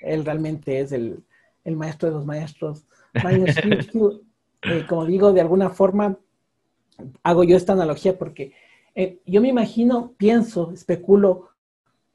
[0.02, 1.24] él realmente es el,
[1.66, 2.86] maestro de los maestros.
[4.64, 6.20] Eh, como digo, de alguna forma
[7.24, 8.54] hago yo esta analogía porque
[8.94, 11.50] eh, yo me imagino, pienso, especulo,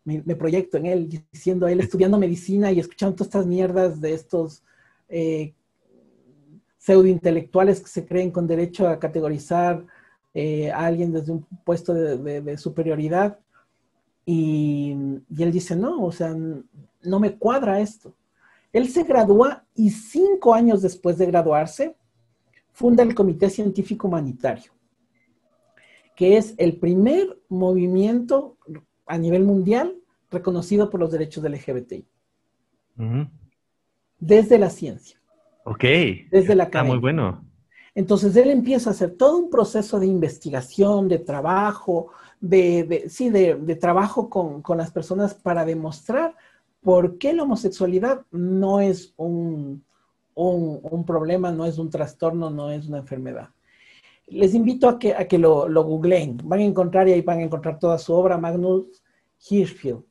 [0.04, 4.62] me, proyecto en él, diciendo él estudiando medicina y escuchando todas estas mierdas de estos
[5.08, 5.54] eh,
[6.86, 9.84] pseudo intelectuales que se creen con derecho a categorizar
[10.72, 13.40] a alguien desde un puesto de, superioridad.
[14.24, 14.94] Y,
[15.28, 16.32] y, él dice, no, o sea,
[17.02, 18.14] no me cuadra esto.
[18.72, 21.96] Él se gradúa y cinco años después de graduarse,
[22.72, 24.70] funda el Comité Científico Humanitario,
[26.14, 28.58] que es el primer movimiento
[29.06, 29.96] a nivel mundial
[30.30, 32.06] reconocido por los derechos del LGBTI.
[34.20, 35.20] Desde la ciencia.
[35.66, 35.82] Ok.
[36.30, 36.94] Desde la academia.
[36.94, 37.44] muy bueno.
[37.94, 43.56] Entonces él empieza a hacer todo un proceso de investigación, de trabajo, de, sí, de,
[43.74, 46.36] trabajo con, con, las personas para demostrar
[46.82, 49.82] por qué la homosexualidad no es un,
[51.04, 53.48] problema, no es un trastorno, no es una enfermedad.
[54.28, 56.38] Les invito a que, a que lo, lo googleen.
[56.44, 59.02] Van a encontrar y ahí van a encontrar toda su obra, Magnus
[59.48, 60.04] Hirschfeld.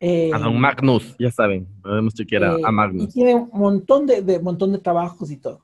[0.00, 3.04] Eh, a Magnus, ya saben, podemos chequear a, eh, Magnus.
[3.04, 5.62] Y tiene un montón de, montón de trabajos y todo.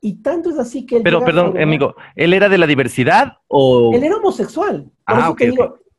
[0.00, 1.00] Y tanto es así que...
[1.00, 3.92] Pero, perdón, amigo, ¿él era de la diversidad o...?
[3.94, 4.90] Él era homosexual.
[5.06, 5.42] ah, ok,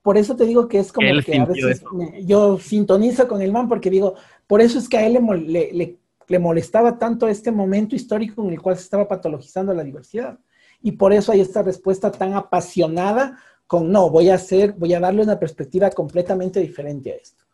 [0.02, 1.84] por eso te digo que es como que a veces
[2.24, 4.15] yo sintonizo con el man porque digo,
[4.47, 5.97] por eso es que a él le,
[6.28, 10.39] le, molestaba tanto este momento histórico en el cual se estaba patologizando la diversidad.
[10.82, 13.38] Y por eso hay esta respuesta tan apasionada
[13.79, 17.45] no, voy a hacer, voy a darle una perspectiva completamente diferente a esto.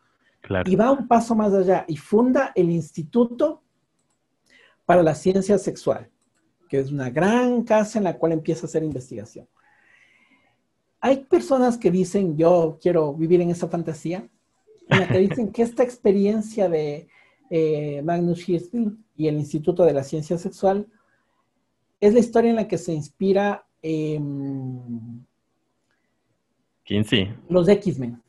[0.65, 3.61] Y va un paso más allá y funda el Instituto
[4.85, 6.09] para la Ciencia Sexual,
[6.69, 9.47] que es una gran casa en la cual empieza a hacer investigación.
[11.01, 14.27] Hay personas que dicen, yo quiero vivir en esa fantasía,
[14.89, 17.07] en la que dicen que esta experiencia de
[17.49, 20.87] eh, Magnus Hirschfeld y el Instituto de la Ciencia Sexual
[21.99, 25.25] es la historia en la que se inspira em,
[26.87, 27.35] 15.
[27.49, 28.21] Los X-Men.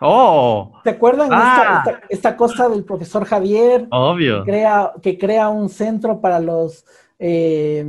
[0.00, 0.80] ¡Oh!
[0.84, 1.82] ¿Te acuerdan ¡Ah!
[1.84, 3.88] esta, esta, cosa del profesor Javier?
[3.90, 4.44] Obvio.
[4.44, 6.84] Que crea, que crea un centro para los
[7.18, 7.84] eh,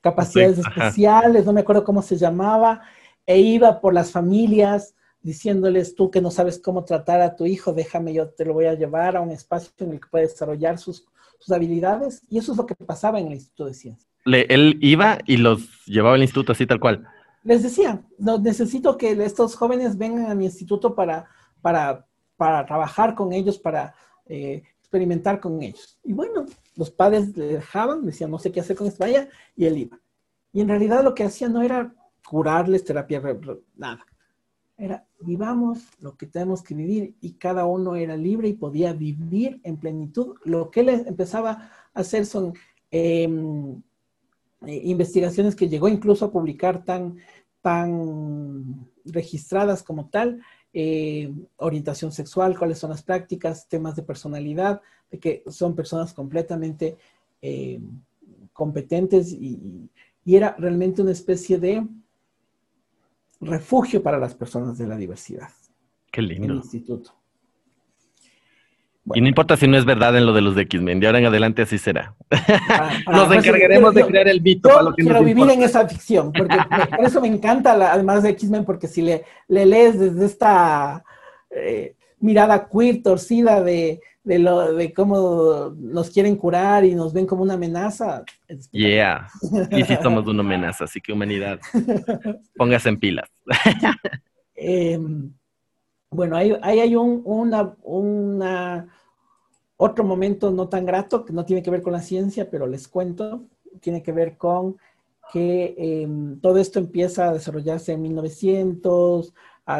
[0.00, 2.82] capacidades especiales, no me acuerdo cómo se llamaba,
[3.24, 7.72] e iba por las familias diciéndoles tú que no sabes cómo tratar a tu hijo,
[7.72, 10.78] déjame, yo te lo voy a llevar a un espacio en el que puede desarrollar
[10.78, 11.06] sus,
[11.38, 12.22] sus habilidades.
[12.28, 14.08] Y eso es lo que pasaba en el Instituto de Ciencias.
[14.24, 17.06] Le, él iba y los llevaba al instituto así tal cual.
[17.46, 21.28] Les decía, necesito que estos jóvenes vengan a mi instituto para,
[21.62, 22.04] para,
[22.36, 23.94] para trabajar con ellos, para
[24.26, 26.00] eh, experimentar con ellos.
[26.02, 26.44] Y bueno,
[26.74, 30.00] los padres le dejaban, decían, no sé qué hacer con esto, vaya, y él iba.
[30.52, 31.94] Y en realidad lo que hacía no era
[32.28, 33.22] curarles terapia,
[33.76, 34.04] nada.
[34.76, 39.60] Era, vivamos lo que tenemos que vivir y cada uno era libre y podía vivir
[39.62, 40.34] en plenitud.
[40.42, 41.50] Lo que él empezaba
[41.94, 42.54] a hacer son
[42.90, 43.80] em,
[44.66, 47.16] eh, investigaciones que llegó incluso a publicar tan,
[47.62, 50.40] tan registradas como tal
[50.78, 56.98] eh, orientación sexual, cuáles son las prácticas, temas de personalidad, de que son personas completamente
[57.40, 57.80] eh,
[58.52, 59.88] competentes y,
[60.26, 61.86] era realmente una especie de
[63.40, 65.48] refugio para las personas de la diversidad.
[66.10, 66.52] Qué lindo.
[66.52, 67.14] El instituto.
[69.14, 71.20] Y no importa si no es verdad en lo de los de X-Men, de ahora
[71.20, 72.14] en adelante así será.
[73.06, 74.68] nos encargaremos de crear el mito.
[74.68, 76.56] Yo quiero vivir en esa ficción, porque
[76.96, 81.04] por eso me encanta, además de X-Men, porque si le, lees desde esta
[81.50, 87.42] eh, mirada queer, torcida de, lo, de cómo nos quieren curar y nos ven como
[87.42, 88.24] una amenaza.
[88.72, 89.28] Yeah,
[89.70, 91.60] y si somos una amenaza, así que humanidad,
[92.56, 93.30] póngase en pilas.
[94.58, 95.30] Em,
[96.10, 97.22] bueno, ahí, hay un,
[99.76, 102.88] otro momento no tan grato, que no tiene que ver con la ciencia, pero les
[102.88, 103.44] cuento,
[103.80, 104.76] tiene que ver con
[105.32, 109.34] que em, todo esto empieza a desarrollarse en 1900,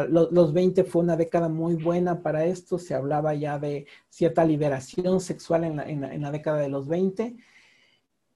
[0.09, 5.21] los 20 fue una década muy buena para esto, se hablaba ya de cierta liberación
[5.21, 7.37] sexual en la, en la, década de los 20,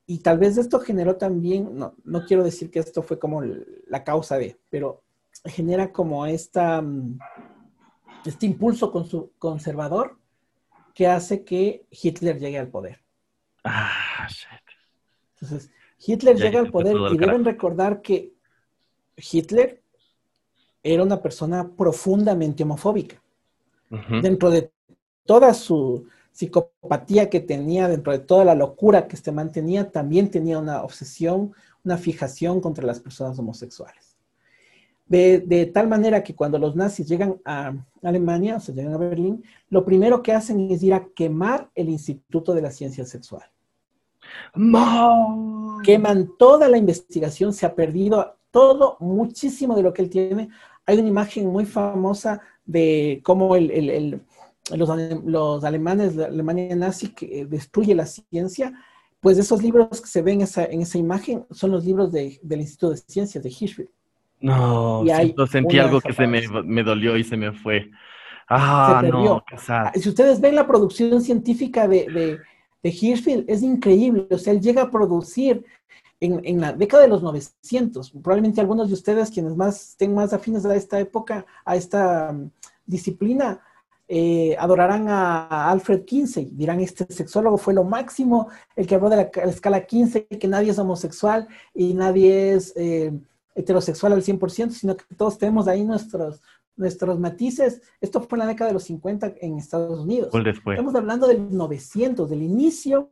[0.08, 4.04] y tal vez esto generó también, no, no quiero decir que esto fue como la
[4.06, 5.04] causa de, pero
[5.46, 7.20] genera como esta, mm,
[8.26, 8.92] este impulso
[9.38, 10.18] conservador
[10.94, 13.02] que hace que Hitler llegue al poder.
[13.64, 14.48] Ah, shit.
[15.36, 15.72] Entonces,
[16.06, 18.34] Hitler llega al poder y deben recordar que
[19.16, 19.82] Hitler
[20.84, 23.22] era una persona profundamente homofóbica.
[24.22, 24.72] Dentro de
[25.26, 30.60] toda su psicopatía que tenía, dentro de toda la locura que este mantenía, también tenía
[30.60, 31.54] una obsesión,
[31.84, 34.11] una fijación contra las personas homosexuales.
[35.12, 39.44] De, tal manera que cuando los nazis llegan a Alemania, o sea, llegan a Berlín,
[39.70, 43.44] lo primero que hacen es ir a quemar el Instituto de la Ciencia Sexual.
[45.84, 50.48] Queman toda la investigación, se ha perdido todo, muchísimo de lo que él tiene.
[50.86, 58.06] Hay una imagen muy famosa de cómo los, alemanes, la Alemania nazi, que destruye la
[58.06, 58.72] ciencia.
[59.20, 62.98] Pues esos libros que se ven en esa imagen son los libros del Instituto de
[62.98, 63.90] Ciencias de Hirschfeld.
[64.42, 65.04] No,
[65.50, 67.92] sentí algo que se me, dolió y se me fue.
[68.50, 69.44] Ah, no,
[69.96, 72.40] Si ustedes ven la producción científica de, de,
[72.84, 74.28] de, Hirschfeld, es increíble.
[74.30, 75.64] O sea, él llega a producir
[76.22, 78.12] en, la década de los 900.
[78.12, 82.50] Probablemente algunos de ustedes, quienes más estén más afines a esta época, a esta um,
[82.86, 83.62] disciplina,
[84.08, 86.50] eh, adorarán a, Alfred Kinsey.
[86.52, 90.72] Dirán, este sexólogo fue lo máximo, el que habló de la, escala 15, que nadie
[90.72, 92.74] es homosexual y nadie es...
[92.76, 93.12] Eh,
[93.56, 96.42] heterosexual al 100%, sino que todos tenemos ahí nuestros,
[96.76, 97.82] nuestros matices.
[98.00, 100.30] Esto fue en la década de los 50 en Estados Unidos.
[100.80, 103.10] Estamos hablando del 900, del inicio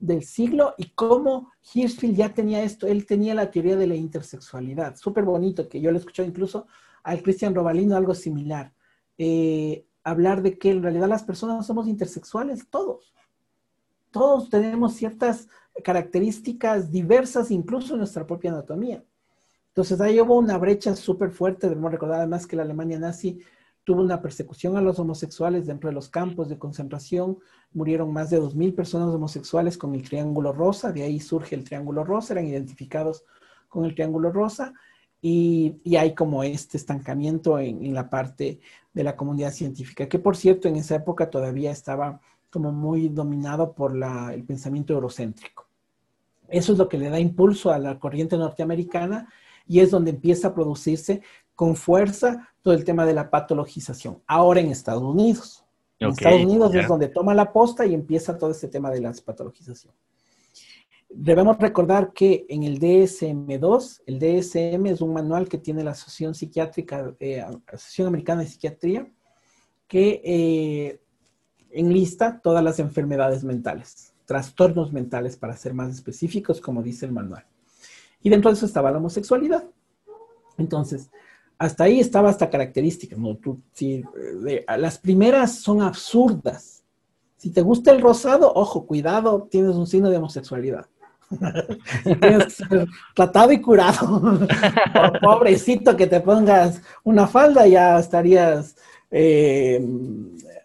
[0.00, 2.86] del siglo y cómo Hirschfeld ya tenía esto.
[2.86, 4.96] Él tenía la teoría de la intersexualidad.
[4.96, 6.66] Súper bonito, que yo le escuché incluso
[7.02, 8.72] al Cristian Robalino algo similar.
[9.18, 13.14] Eh, hablar de que en realidad las personas somos intersexuales, todos.
[14.10, 15.48] Todos tenemos ciertas
[15.84, 19.04] características diversas, incluso en nuestra propia anatomía.
[19.80, 23.40] Entonces ahí hubo una brecha súper fuerte, debemos recordar además que la Alemania nazi
[23.82, 27.38] tuvo una persecución a los homosexuales dentro de los campos de concentración,
[27.72, 32.04] murieron más de 2.000 personas homosexuales con el Triángulo Rosa, de ahí surge el Triángulo
[32.04, 33.24] Rosa, eran identificados
[33.70, 34.74] con el Triángulo Rosa,
[35.22, 38.60] y, hay como este estancamiento en, la parte
[38.92, 42.20] de la comunidad científica, que por cierto en esa época todavía estaba
[42.50, 45.64] como muy dominado por el pensamiento eurocéntrico.
[46.48, 49.26] Eso es lo que le da impulso a la corriente norteamericana
[49.66, 51.22] y es donde empieza a producirse
[51.54, 54.22] con fuerza todo el tema de la patologización.
[54.26, 55.64] Ahora en Estados Unidos.
[55.98, 59.12] En Estados Unidos es donde toma la posta y empieza todo este tema de la
[59.24, 59.92] patologización.
[61.12, 66.34] Debemos recordar que en el DSM-2, el DSM es un manual que tiene la Asociación
[66.34, 69.10] Psiquiátrica, eh, Asociación Americana de Psiquiatría,
[69.88, 71.00] que eh,
[71.70, 77.44] enlista todas las enfermedades mentales, trastornos mentales para ser más específicos, como dice el manual.
[78.22, 79.64] Y dentro de eso estaba la homosexualidad.
[80.58, 81.10] Entonces,
[81.58, 83.16] hasta ahí estaba esta característica.
[84.78, 86.82] las primeras son absurdas.
[87.36, 90.86] Si te gusta el rosado, ojo, cuidado, tienes un signo de homosexualidad.
[92.04, 94.38] tienes que ser tratado y curado.
[95.22, 98.76] Pobrecito que te pongas una falda, ya estarías
[99.10, 99.80] eh,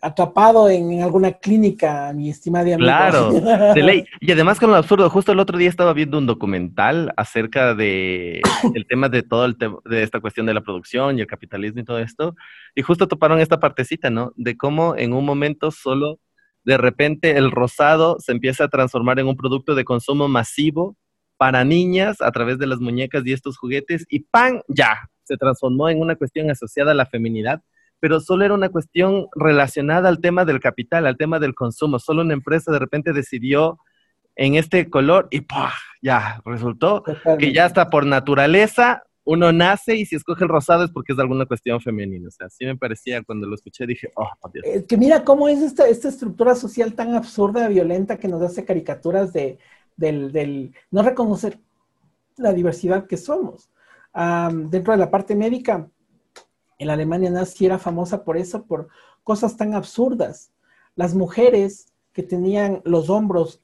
[0.01, 3.09] atrapado en, alguna clínica, mi estimada amiga.
[3.09, 3.31] Claro,
[3.73, 4.05] de ley.
[4.19, 8.41] Y además con lo absurdo, justo el otro día estaba viendo un documental acerca de
[8.75, 11.81] el tema de todo el tema de esta cuestión de la producción y el capitalismo
[11.81, 12.35] y todo esto,
[12.75, 14.31] y justo toparon esta partecita, ¿no?
[14.35, 16.19] De cómo en un momento solo
[16.63, 20.97] de repente el rosado se empieza a transformar en un producto de consumo masivo
[21.37, 24.61] para niñas a través de las muñecas y estos juguetes y ¡pam!
[24.67, 27.61] ya, se transformó en una cuestión asociada a la feminidad
[28.05, 31.97] pero solo era una cuestión relacionada al tema del capital, al tema del consumo.
[31.97, 33.79] Solo una empresa de repente decidió
[34.35, 35.73] en este color y ¡pah!
[36.03, 37.03] ya resultó
[37.39, 41.17] que ya está por naturaleza uno nace y si escoge el rosado es porque es
[41.17, 42.27] de alguna cuestión femenina.
[42.27, 44.63] O sea, así me parecía cuando lo escuché, dije, oh, Dios.
[44.67, 48.65] Es que mira cómo es esta, esta estructura social tan absurda, violenta, que nos hace
[48.65, 49.57] caricaturas de,
[49.97, 51.57] del, del no reconocer
[52.37, 53.71] la diversidad que somos.
[54.13, 55.89] dentro de la parte médica,
[56.77, 58.89] en la Alemania nazi era famosa por eso, por
[59.23, 60.51] cosas tan absurdas.
[60.95, 63.61] Las mujeres que tenían los hombros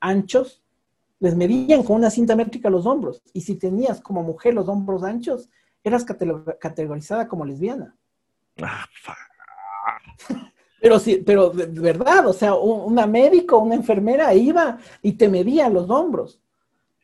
[0.00, 0.62] anchos
[1.20, 3.22] les medían con una cinta métrica los hombros.
[3.32, 5.48] Y si tenías como mujer los hombros anchos,
[5.82, 7.96] eras categorizada como lesbiana.
[8.62, 8.86] Ah,
[10.80, 15.68] pero sí, pero de, verdad, o sea, una médico, una enfermera iba y te medía
[15.68, 16.40] los hombros.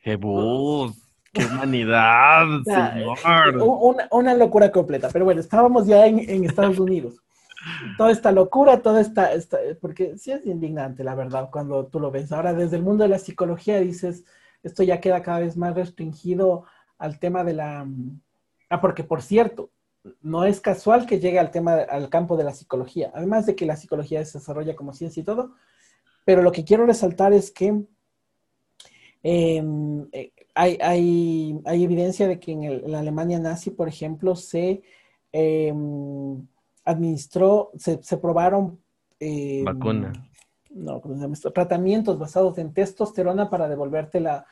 [0.02, 0.99] ¡Qué bus!
[1.32, 3.58] ¡Qué humanidad, señor!
[4.10, 5.08] Una, locura completa.
[5.12, 7.22] Pero bueno, estábamos ya en Estados Unidos
[7.96, 9.30] toda esta locura, toda esta,
[9.80, 12.32] porque sí es indignante, la verdad, cuando tú lo ves.
[12.32, 14.24] Ahora, desde el mundo de la psicología dices,
[14.62, 16.64] esto ya queda cada vez más restringido
[16.98, 17.86] al tema de la...
[18.68, 19.70] Ah, porque por cierto,
[20.22, 23.66] no es casual que llegue al tema, al campo de la psicología, además de que
[23.66, 25.54] la psicología se desarrolla como ciencia y todo,
[26.24, 27.84] pero lo que quiero resaltar es que
[29.22, 34.82] em, eh, hay, hay, hay, evidencia de que en, la Alemania nazi, por ejemplo, se...
[35.32, 36.46] Em,
[36.84, 38.80] administró, se, probaron...
[39.18, 40.12] Eh, Vacuna.
[40.70, 41.02] No,
[41.52, 44.46] tratamientos basados en testosterona para devolverte la,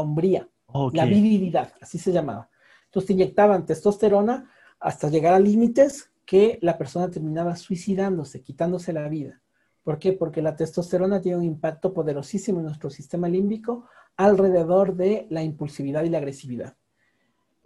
[0.00, 0.48] hombría,
[0.92, 2.50] la virilidad, así se llamaba.
[2.86, 9.08] Entonces te inyectaban testosterona hasta llegar a límites que la persona terminaba suicidándose, quitándose la
[9.08, 9.40] vida.
[9.84, 10.12] ¿Por qué?
[10.12, 13.84] Porque la testosterona tiene un impacto poderosísimo en nuestro sistema límbico
[14.16, 16.76] alrededor de la impulsividad y la agresividad.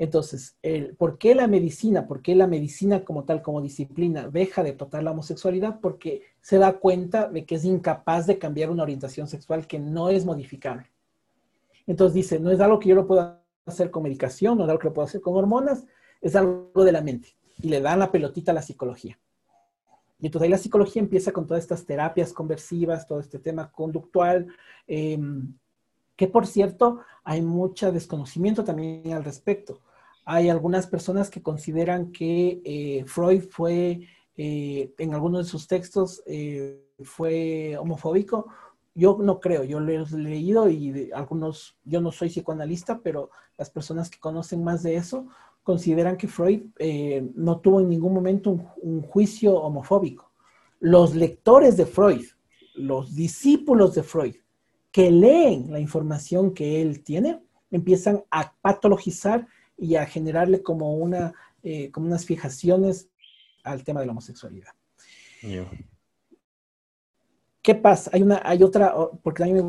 [0.00, 0.56] Entonces,
[0.96, 2.06] ¿por qué la medicina?
[2.06, 5.78] ¿Por qué la medicina como tal, como disciplina, deja de tratar la homosexualidad?
[5.80, 10.08] Porque se da cuenta de que es incapaz de cambiar una orientación sexual que no
[10.08, 10.86] es modificable.
[11.86, 14.80] Entonces dice, no es algo que yo lo pueda hacer con medicación, no es algo
[14.80, 15.84] que lo puedo hacer con hormonas,
[16.22, 17.36] es algo de la mente.
[17.58, 19.18] Y le dan la pelotita a la psicología.
[20.18, 24.46] Y entonces ahí la psicología empieza con todas estas terapias conversivas, todo este tema conductual,
[24.86, 25.54] em,
[26.20, 29.80] que por cierto, hay mucho desconocimiento también al respecto
[30.32, 34.06] hay algunas personas que consideran que eh, Freud fue,
[34.36, 38.46] eh, en algunos de sus textos, eh, fue homofóbico.
[38.94, 43.70] Yo no creo, yo lo he leído y algunos, yo no soy psicoanalista, pero las
[43.70, 45.26] personas que conocen más de eso
[45.64, 46.62] consideran que Freud
[47.34, 48.50] no tuvo en ningún momento
[48.82, 50.30] un juicio homofóbico.
[50.78, 52.24] Los lectores de Freud,
[52.74, 54.36] los discípulos de Freud,
[54.92, 61.32] que leen la información que él tiene, empiezan a patologizar y a generarle como, una,
[61.62, 63.08] eh, como unas fijaciones
[63.62, 64.72] al tema de la homosexualidad.
[67.62, 68.10] ¿Qué pasa?
[68.12, 69.62] Hay, una, hay otra, porque a mí me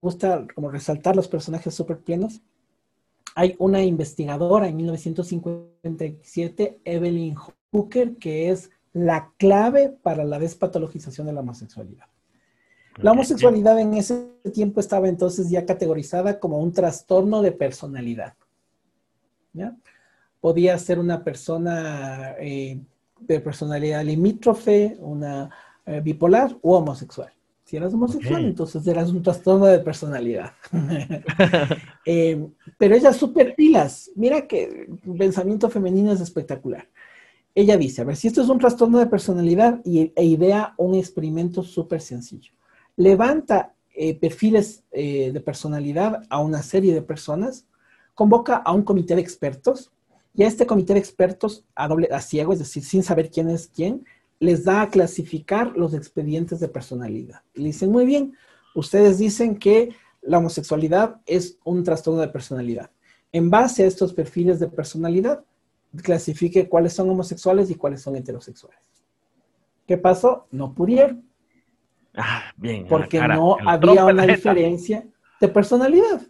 [0.00, 2.40] gusta como resaltar los personajes súper plenos.
[3.34, 7.34] Hay una investigadora en 1957, Evelyn
[7.72, 12.06] Hooker, que es la clave para la despatologización de la homosexualidad.
[12.96, 18.34] La homosexualidad en ese tiempo estaba entonces ya categorizada como un trastorno de personalidad.
[20.40, 22.80] Podía ser una persona eh,
[23.20, 25.50] de personalidad limítrofe, una
[25.86, 27.32] eh, bipolar o homosexual.
[27.64, 30.52] Si eras homosexual, entonces eras un trastorno de personalidad.
[32.06, 34.10] Eh, pero ella súper pilas.
[34.16, 36.88] Mira que el pensamiento femenino es espectacular.
[37.54, 40.94] Ella dice, a ver, si esto es un trastorno de personalidad y, e idea un
[40.94, 42.52] experimento súper sencillo.
[43.00, 43.74] Levanta
[44.20, 47.66] perfiles de personalidad a una serie de personas
[48.20, 49.90] convoca a un comité de expertos
[50.34, 53.48] y a este comité de expertos a, doble, a ciego, es decir, sin saber quién
[53.48, 54.04] es quién,
[54.38, 57.40] les da a clasificar los expedientes de personalidad.
[57.54, 58.34] Y le dicen, muy bien,
[58.74, 62.90] ustedes dicen que la homosexualidad es un trastorno de personalidad.
[63.32, 65.42] En base a estos perfiles de personalidad,
[66.02, 68.80] clasifique cuáles son homosexuales y cuáles son heterosexuales.
[69.86, 70.46] ¿Qué pasó?
[70.50, 71.24] No pudieron.
[72.16, 72.86] Ah, bien.
[72.88, 75.06] Porque no había una diferencia
[75.40, 76.20] de personalidad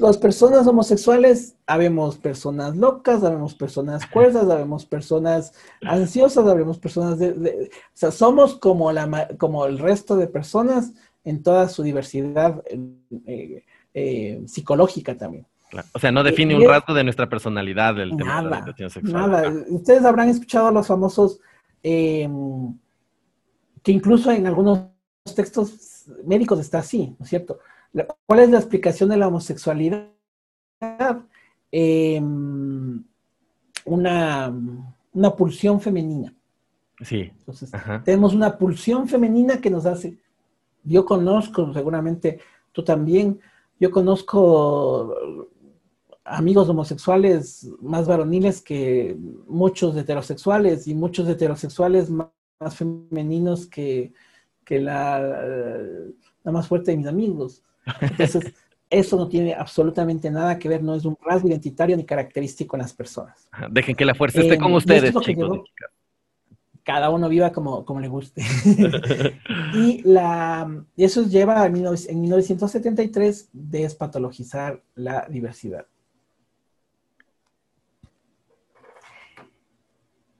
[0.00, 5.52] las personas homosexuales, habemos personas locas, habemos personas cuerdas, habemos personas
[5.82, 10.92] ansiosas, habemos personas de, o sea, somos como, la, como el resto de personas
[11.24, 12.62] en toda su diversidad
[13.26, 13.64] eh,
[13.94, 15.46] eh, psicológica también.
[15.92, 19.30] O sea, no define un rasgo de nuestra personalidad el tema de la orientación sexual.
[19.30, 19.52] Nada.
[19.68, 21.40] Ustedes habrán escuchado los famosos,
[21.82, 22.74] em,
[23.88, 24.80] que incluso en algunos
[25.34, 27.58] textos médicos está así, ¿no es cierto?
[28.26, 30.10] ¿Cuál es la explicación de la homosexualidad?
[31.72, 33.02] Em,
[33.86, 34.54] una,
[35.14, 36.34] una pulsión femenina.
[37.00, 37.32] Sí.
[37.38, 37.72] Entonces,
[38.04, 40.18] tenemos una pulsión femenina que nos hace,
[40.84, 42.40] yo conozco, seguramente
[42.72, 43.40] tú también,
[43.80, 45.16] yo conozco
[46.24, 49.16] amigos homosexuales más varoniles que
[49.46, 52.28] muchos heterosexuales y muchos heterosexuales más,
[52.76, 54.12] femeninos que,
[54.68, 55.20] la,
[56.44, 57.62] la, más fuerte de mis amigos.
[58.00, 58.54] Entonces,
[58.90, 62.82] eso no tiene absolutamente nada que ver, no es un rasgo identitario ni característico en
[62.82, 63.48] las personas.
[63.70, 65.60] Dejen que la fuerza esté con ustedes, chicos.
[66.82, 68.42] cada uno viva como, como le guste.
[69.74, 71.72] y la, eso lleva a, en
[72.20, 75.86] 1973 despatologizar la diversidad.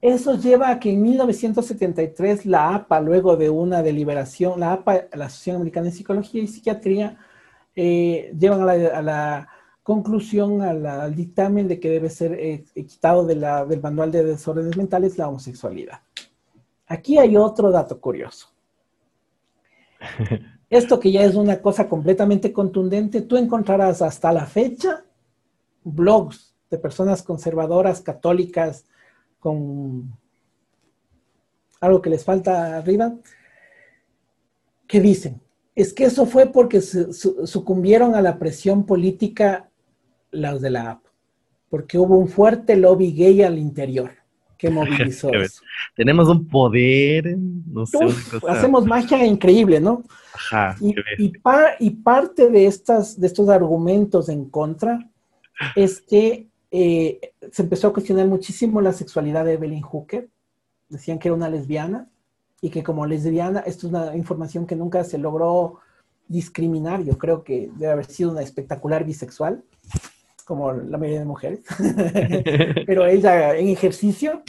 [0.01, 5.25] Eso lleva a que en 1973 la APA, luego de una deliberación, la APA, la
[5.25, 7.17] Asociación Americana de Psicología y Psiquiatría,
[7.75, 9.49] eh, llevan a la,
[9.83, 15.27] conclusión, al dictamen de que debe ser eh, quitado del manual de desórdenes mentales la
[15.27, 16.01] homosexualidad.
[16.85, 18.49] Aquí hay otro dato curioso.
[20.69, 25.03] Esto que ya es una cosa completamente contundente, tú encontrarás hasta la fecha
[25.83, 28.85] blogs de personas conservadoras, católicas,
[29.39, 30.13] con
[31.81, 33.13] algo que les falta arriba,
[34.87, 35.41] que dicen,
[35.75, 39.69] es que eso fue porque sucumbieron a la presión política
[40.31, 41.05] los de la app,
[41.69, 44.11] porque hubo un fuerte lobby gay al interior
[44.57, 45.61] que movilizó eso.
[45.95, 47.97] Tenemos un poder, no sé.
[48.47, 50.03] Hacemos magia increíble, ¿no?
[50.33, 50.93] Ajá, y,
[51.79, 55.09] y, parte de, estas, de estos argumentos en contra
[55.75, 60.29] es que eh, se empezó a cuestionar muchísimo la sexualidad de Evelyn Hooker.
[60.89, 62.09] Decían que era una lesbiana
[62.61, 65.79] y que como lesbiana, esto es una información que nunca se logró
[66.27, 67.03] discriminar.
[67.03, 69.63] Yo creo que debe haber sido una espectacular bisexual,
[70.45, 71.61] como la mayoría de mujeres.
[72.85, 74.43] Pero ella en ejercicio.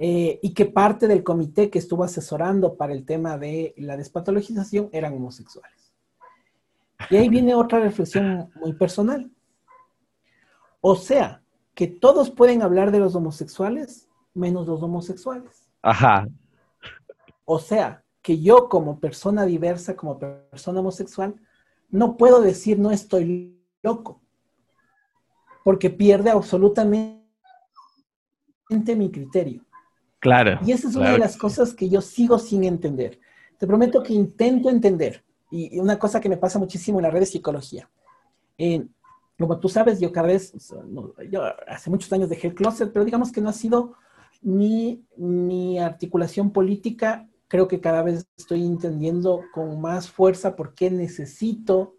[0.00, 4.88] Eh, y que parte del comité que estuvo asesorando para el tema de la despatologización
[4.92, 5.92] eran homosexuales.
[7.10, 9.30] Y ahí viene otra reflexión muy personal.
[10.86, 11.40] O sea,
[11.74, 15.66] que todos pueden hablar de los homosexuales menos los homosexuales.
[15.80, 16.28] Ajá.
[17.46, 21.36] O sea, que yo como persona diversa, como persona homosexual,
[21.88, 24.20] no puedo decir no estoy loco,
[25.64, 27.24] porque pierde absolutamente
[28.68, 29.64] mi criterio.
[30.18, 30.58] Claro.
[30.66, 33.18] Y esa es una de las cosas que yo sigo sin entender.
[33.56, 35.24] Te prometo que intento entender.
[35.50, 37.88] Y una cosa que me pasa muchísimo en la red de psicología
[39.38, 40.52] como tú sabes, yo cada vez,
[41.30, 43.94] yo hace muchos años dejé el closet, pero digamos que no ha sido
[44.40, 47.28] mi, mi articulación política.
[47.48, 51.96] Creo que cada vez estoy entendiendo con más fuerza por qué necesito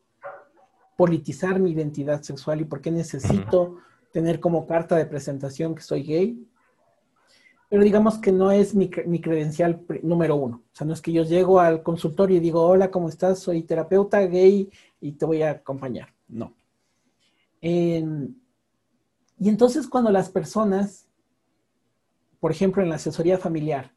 [0.96, 3.80] politizar mi identidad sexual y por qué necesito
[4.14, 6.48] tener como carta de presentación que soy gay.
[7.68, 10.64] Pero digamos que no es mi, mi, credencial número uno.
[10.72, 13.40] O sea, no es que yo llego al consultorio y digo, hola, ¿cómo estás?
[13.40, 14.70] Soy terapeuta gay
[15.02, 16.14] y te voy a acompañar.
[16.30, 16.54] No
[17.72, 21.08] y entonces cuando las personas,
[22.40, 23.96] por ejemplo, en la asesoría familiar,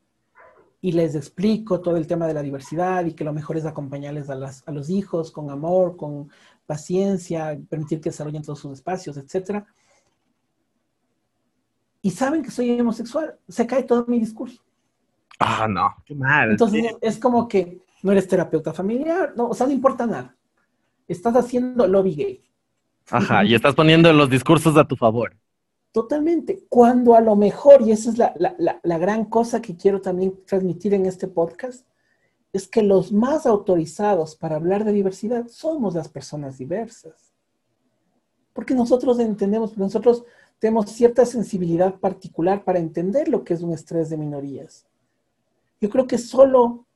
[0.80, 4.30] y les explico todo el tema de la diversidad y que lo mejor es acompañarles
[4.30, 6.30] a, los hijos con amor, con
[6.66, 9.64] paciencia, permitir que desarrollen todos sus espacios, etc.
[12.00, 14.62] Y saben que soy homosexual, se cae todo mi discurso.
[15.40, 16.52] Ah, no, qué mal.
[16.52, 20.36] Entonces es como que no eres terapeuta familiar, no, o sea, no importa nada.
[21.08, 22.47] Estás haciendo lobby gay.
[23.10, 25.34] Ajá, y estás poniendo los discursos a tu favor.
[25.92, 26.64] Totalmente.
[26.68, 31.06] Cuando a lo mejor, y esa es la, gran cosa que quiero también transmitir en
[31.06, 31.86] este podcast,
[32.52, 37.32] es que los más autorizados para hablar de diversidad somos las personas diversas.
[38.52, 40.24] Porque nosotros entendemos, nosotros
[40.58, 44.86] tenemos cierta sensibilidad particular para entender lo que es un estrés de minorías.
[45.80, 46.86] Yo creo que solo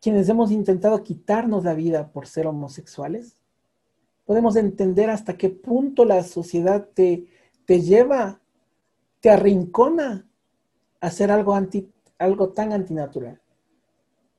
[0.00, 3.36] quienes hemos intentado quitarnos la vida por ser homosexuales,
[4.24, 7.26] podemos entender hasta qué punto la sociedad te,
[7.64, 8.40] te lleva,
[9.20, 10.26] te arrincona
[11.00, 13.40] a hacer algo, anti, algo tan antinatural.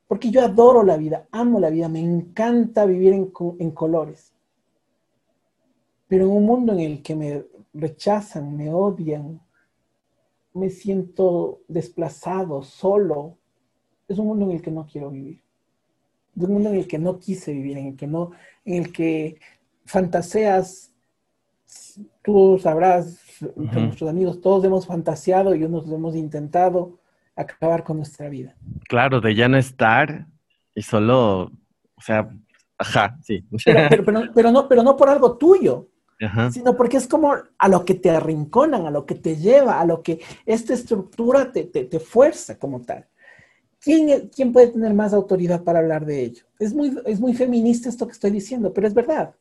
[0.07, 4.33] Porque yo adoro la vida, amo la vida, me encanta vivir en, en colores.
[6.07, 9.41] Pero en un mundo en el que me rechazan, me odian,
[10.53, 13.37] me siento desplazado, solo,
[14.07, 15.41] es un mundo en el que no quiero vivir.
[16.35, 18.31] Es un mundo en el que no quise vivir, en el que no,
[18.63, 19.39] en el que
[19.85, 20.91] fantaseas,
[22.23, 23.19] tú sabrás,
[23.55, 26.99] nuestros amigos, todos hemos fantaseado y unos hemos intentado
[27.35, 28.55] acabar con nuestra vida.
[28.87, 30.25] Claro, de ya no estar
[30.73, 31.51] y solo,
[31.95, 32.29] o sea,
[32.77, 33.45] ajá, sí.
[33.63, 35.89] Pero, no, pero no por algo tuyo,
[36.51, 39.85] sino porque es como a lo que te arrinconan, a lo que te lleva, a
[39.85, 43.05] lo que esta estructura te, te, fuerza como tal.
[43.79, 46.43] ¿Quién, ¿Quién, puede tener más autoridad para hablar de ello?
[46.57, 49.35] Es muy, es muy feminista esto que estoy diciendo, pero es verdad.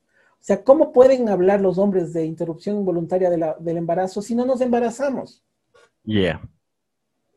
[0.45, 4.61] O sea, ¿cómo pueden hablar los hombres de interrupción involuntaria del embarazo si no nos
[4.61, 5.43] embarazamos?
[6.03, 6.47] Yeah.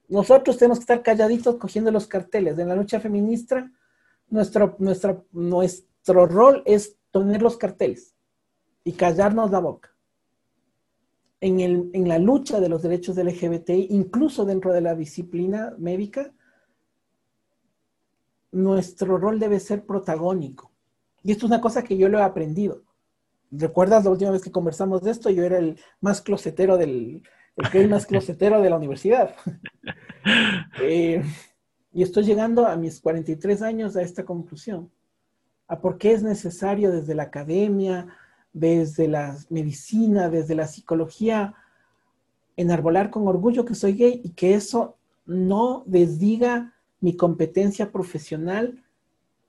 [0.10, 2.60] Nosotros tenemos que estar calladitos cogiendo los carteles.
[2.60, 3.72] En la lucha feminista,
[4.28, 8.14] nuestro, nuestro, nuestro rol es tener los carteles
[8.84, 9.96] y callarnos la boca.
[11.40, 15.74] En, el, en la lucha de los derechos del LGBT, incluso dentro de la disciplina
[15.78, 16.34] médica,
[18.52, 20.74] nuestro rol debe ser protagónico.
[21.24, 22.84] Y esto es una cosa que yo lo he aprendido.
[23.52, 25.30] ¿Recuerdas la última vez que conversamos de esto?
[25.30, 27.24] Yo era el más closetero del,
[27.56, 29.36] el que más closetero de la universidad.
[30.82, 31.24] Eh,
[31.94, 34.92] y estoy llegando a mis 43 años a esta conclusión.
[35.70, 38.10] A por qué es necesario desde la academia,
[38.52, 41.56] desde la medicina, desde la psicología,
[42.58, 48.84] enarbolar con orgullo que soy gay y que eso no desdiga mi competencia profesional,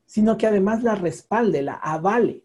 [0.07, 2.45] sino que además la respalde, la avale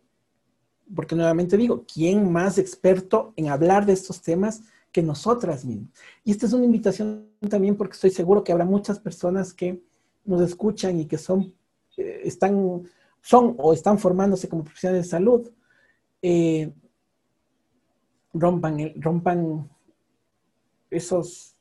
[0.95, 5.91] porque nuevamente digo, ¿quién más experto en hablar de estos temas que nosotras mismas?
[6.23, 9.81] Y esta es una invitación también porque estoy seguro que habrá muchas personas que
[10.25, 11.53] nos escuchan y que son,
[11.97, 12.83] eh, están,
[13.21, 15.51] son o están formándose como profesionales de salud.
[16.21, 16.71] Eh,
[18.33, 19.69] rompan, rompan
[20.89, 21.55] esos,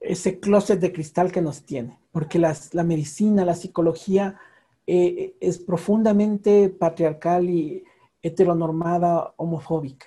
[0.00, 4.38] ese closet de cristal que nos tiene, porque las, la medicina, la psicología,
[4.86, 7.84] eh, es profundamente patriarcal y
[8.22, 10.06] heteronormada, homofóbica.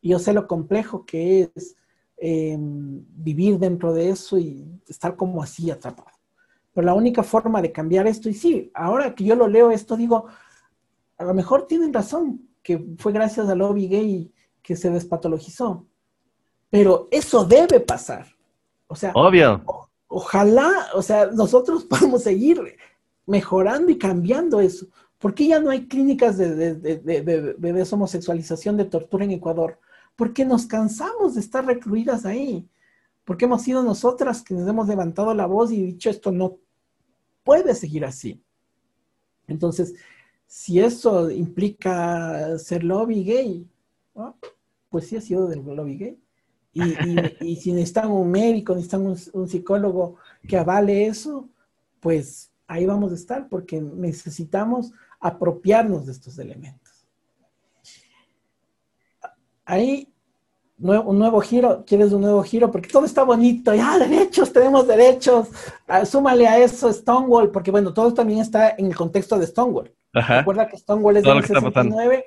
[0.00, 1.76] Y yo sé lo complejo que es
[2.16, 6.10] em, vivir dentro de eso y estar como así atrapado.
[6.72, 9.96] Pero la única forma de cambiar esto, y sí, ahora que yo lo leo esto,
[9.96, 10.26] digo,
[11.16, 14.32] a lo mejor tienen razón, que fue gracias al lobby gay
[14.62, 15.86] que se despatologizó.
[16.68, 18.26] Pero eso debe pasar.
[18.88, 19.62] O sea, obvio.
[20.08, 22.76] ojalá, o sea, nosotros podemos seguir
[23.26, 24.86] mejorando y cambiando eso.
[25.18, 29.80] ¿Por qué ya no hay clínicas de, de, deshomosexualización, de tortura en Ecuador?
[30.14, 32.68] Porque nos cansamos de estar recluidas ahí.
[33.24, 36.58] Porque hemos sido nosotras que nos hemos levantado la voz y dicho esto no
[37.42, 38.40] puede seguir así.
[39.48, 39.94] Entonces,
[40.46, 43.68] si eso implica ser lobby gay,
[44.90, 46.18] pues sí ha sido del lobby gay.
[46.72, 46.82] Y,
[47.40, 50.16] y, si necesitan un médico, necesitan un psicólogo
[50.46, 51.48] que avale eso,
[52.00, 57.06] pues ahí vamos a estar porque necesitamos apropiarnos de estos elementos.
[59.64, 60.12] Ahí,
[60.78, 62.70] un nuevo giro, ¿quieres un nuevo giro?
[62.70, 65.48] Porque todo está bonito, ya derechos, tenemos derechos,
[65.88, 69.92] ah, súmale a eso Stonewall, porque bueno, todo también está en el contexto de Stonewall.
[70.12, 72.26] Recuerda que Stonewall es del 69,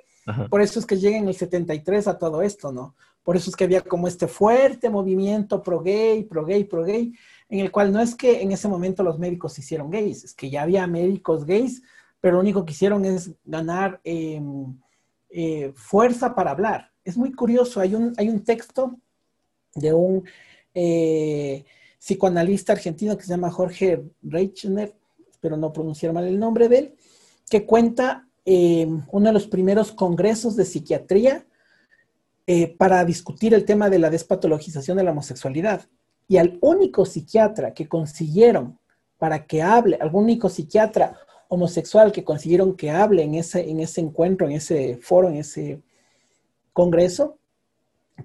[0.50, 2.96] por eso es que llega en el 73 a todo esto, ¿no?
[3.24, 7.14] Por eso es que había como este fuerte movimiento pro gay, pro gay, pro gay,
[7.50, 10.34] en el cual no es que en ese momento los médicos se hicieron gays, es
[10.34, 11.82] que ya había médicos gays,
[12.22, 14.78] pero lo único que hicieron es ganar em,
[15.30, 16.92] eh, fuerza para hablar.
[17.04, 18.98] Es muy curioso, hay un, hay un texto
[19.74, 20.24] de un
[20.76, 21.66] eh,
[21.98, 24.96] psicoanalista argentino que se llama Jorge Reichner,
[25.32, 26.96] espero no pronunciar mal el nombre de él,
[27.50, 31.48] que cuenta em, uno de los primeros congresos de psiquiatría
[32.46, 35.88] eh, para discutir el tema de la despatologización de la homosexualidad.
[36.30, 38.80] Y al único psiquiatra que consiguieron
[39.18, 41.20] para que hable, algún único psiquiatra
[41.50, 45.82] homosexual que consiguieron que hable en ese, en ese encuentro, en ese foro, en ese
[46.72, 47.38] congreso,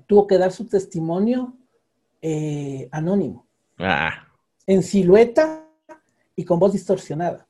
[0.06, 1.54] tuvo que dar su testimonio
[2.20, 3.46] eh, anónimo.
[3.78, 4.28] Ah.
[4.66, 5.66] En silueta
[6.36, 7.46] y con voz distorsionada.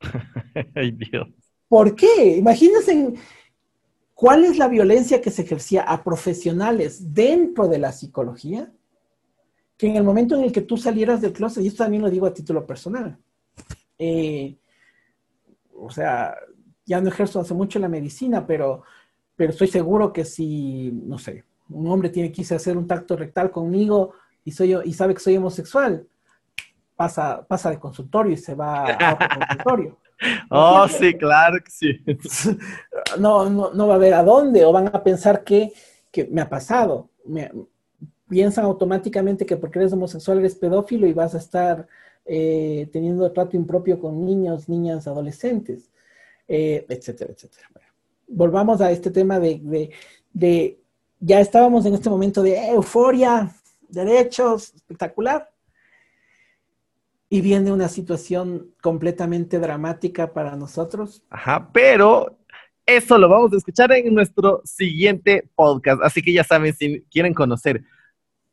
[0.74, 1.28] Ay, Dios.
[1.68, 2.36] ¿Por qué?
[2.38, 3.14] Imagínense
[4.14, 8.72] cuál es la violencia que se ejercía a profesionales dentro de la psicología
[9.80, 12.10] que en el momento en el que tú salieras del closet, y esto también lo
[12.10, 13.16] digo a título personal,
[13.98, 14.54] eh,
[15.74, 16.36] o sea,
[16.84, 18.82] ya no ejerzo hace mucho la medicina, pero,
[19.34, 23.50] pero estoy seguro que si, no sé, un hombre tiene a hacer un tacto rectal
[23.50, 24.12] conmigo
[24.44, 26.06] y, soy, y sabe que soy homosexual,
[26.94, 29.98] pasa, pasa de consultorio y se va a otro consultorio.
[30.50, 32.04] Oh, sí, claro que sí.
[33.18, 35.72] No, no, no va a ver a dónde, o van a pensar que,
[36.10, 37.08] que me ha pasado.
[37.24, 37.50] Me,
[38.30, 41.88] piensan automáticamente que porque eres homosexual eres pedófilo y vas a estar
[42.24, 45.90] eh, teniendo trato impropio con niños, niñas, adolescentes,
[46.46, 47.68] eh, etcétera, etcétera.
[48.28, 49.90] volvamos a este tema de,
[50.32, 50.78] de,
[51.18, 53.52] ya estábamos en este momento de euforia,
[53.88, 55.50] derechos, espectacular,
[57.28, 61.22] y viene una situación completamente dramática para nosotros.
[61.30, 62.38] Ajá, pero
[62.86, 66.00] eso lo vamos a escuchar en nuestro siguiente podcast.
[66.02, 67.82] Así que ya saben, si quieren conocer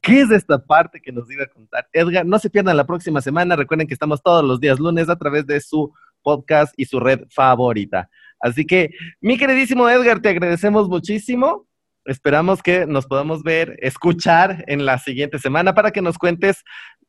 [0.07, 3.19] qué es esta parte que nos iba a contar Edgar, no se pierdan la próxima
[3.19, 3.57] semana.
[3.57, 5.93] Recuerden que estamos todos los días lunes a través de su
[6.23, 8.09] podcast y su red favorita.
[8.39, 11.67] Así que, mi queridísimo Edgar, te agradecemos muchísimo.
[12.05, 16.63] Esperamos que nos podamos ver, escuchar en la siguiente semana para que nos cuentes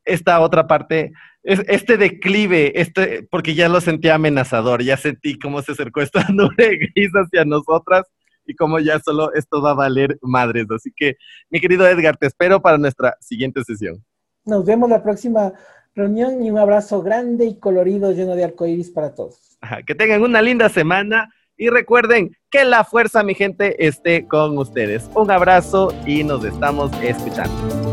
[0.04, 1.12] esta otra parte,
[1.44, 6.90] este declive, este, porque ya lo sentí amenazador, ya sentí cómo se acercó esta nube
[6.94, 8.06] gris hacia nosotras
[8.48, 10.66] y cómo ya solo esto va a valer madres.
[10.74, 11.16] Así que,
[11.50, 14.02] mi querido Edgar, te espero para nuestra siguiente sesión.
[14.44, 15.52] Nos vemos la próxima
[15.94, 19.58] reunión y un abrazo grande y colorido lleno de arcoíris para todos.
[19.86, 25.10] que tengan una linda semana y recuerden que la fuerza, mi gente, esté con ustedes.
[25.14, 27.87] Un abrazo y nos estamos escuchando.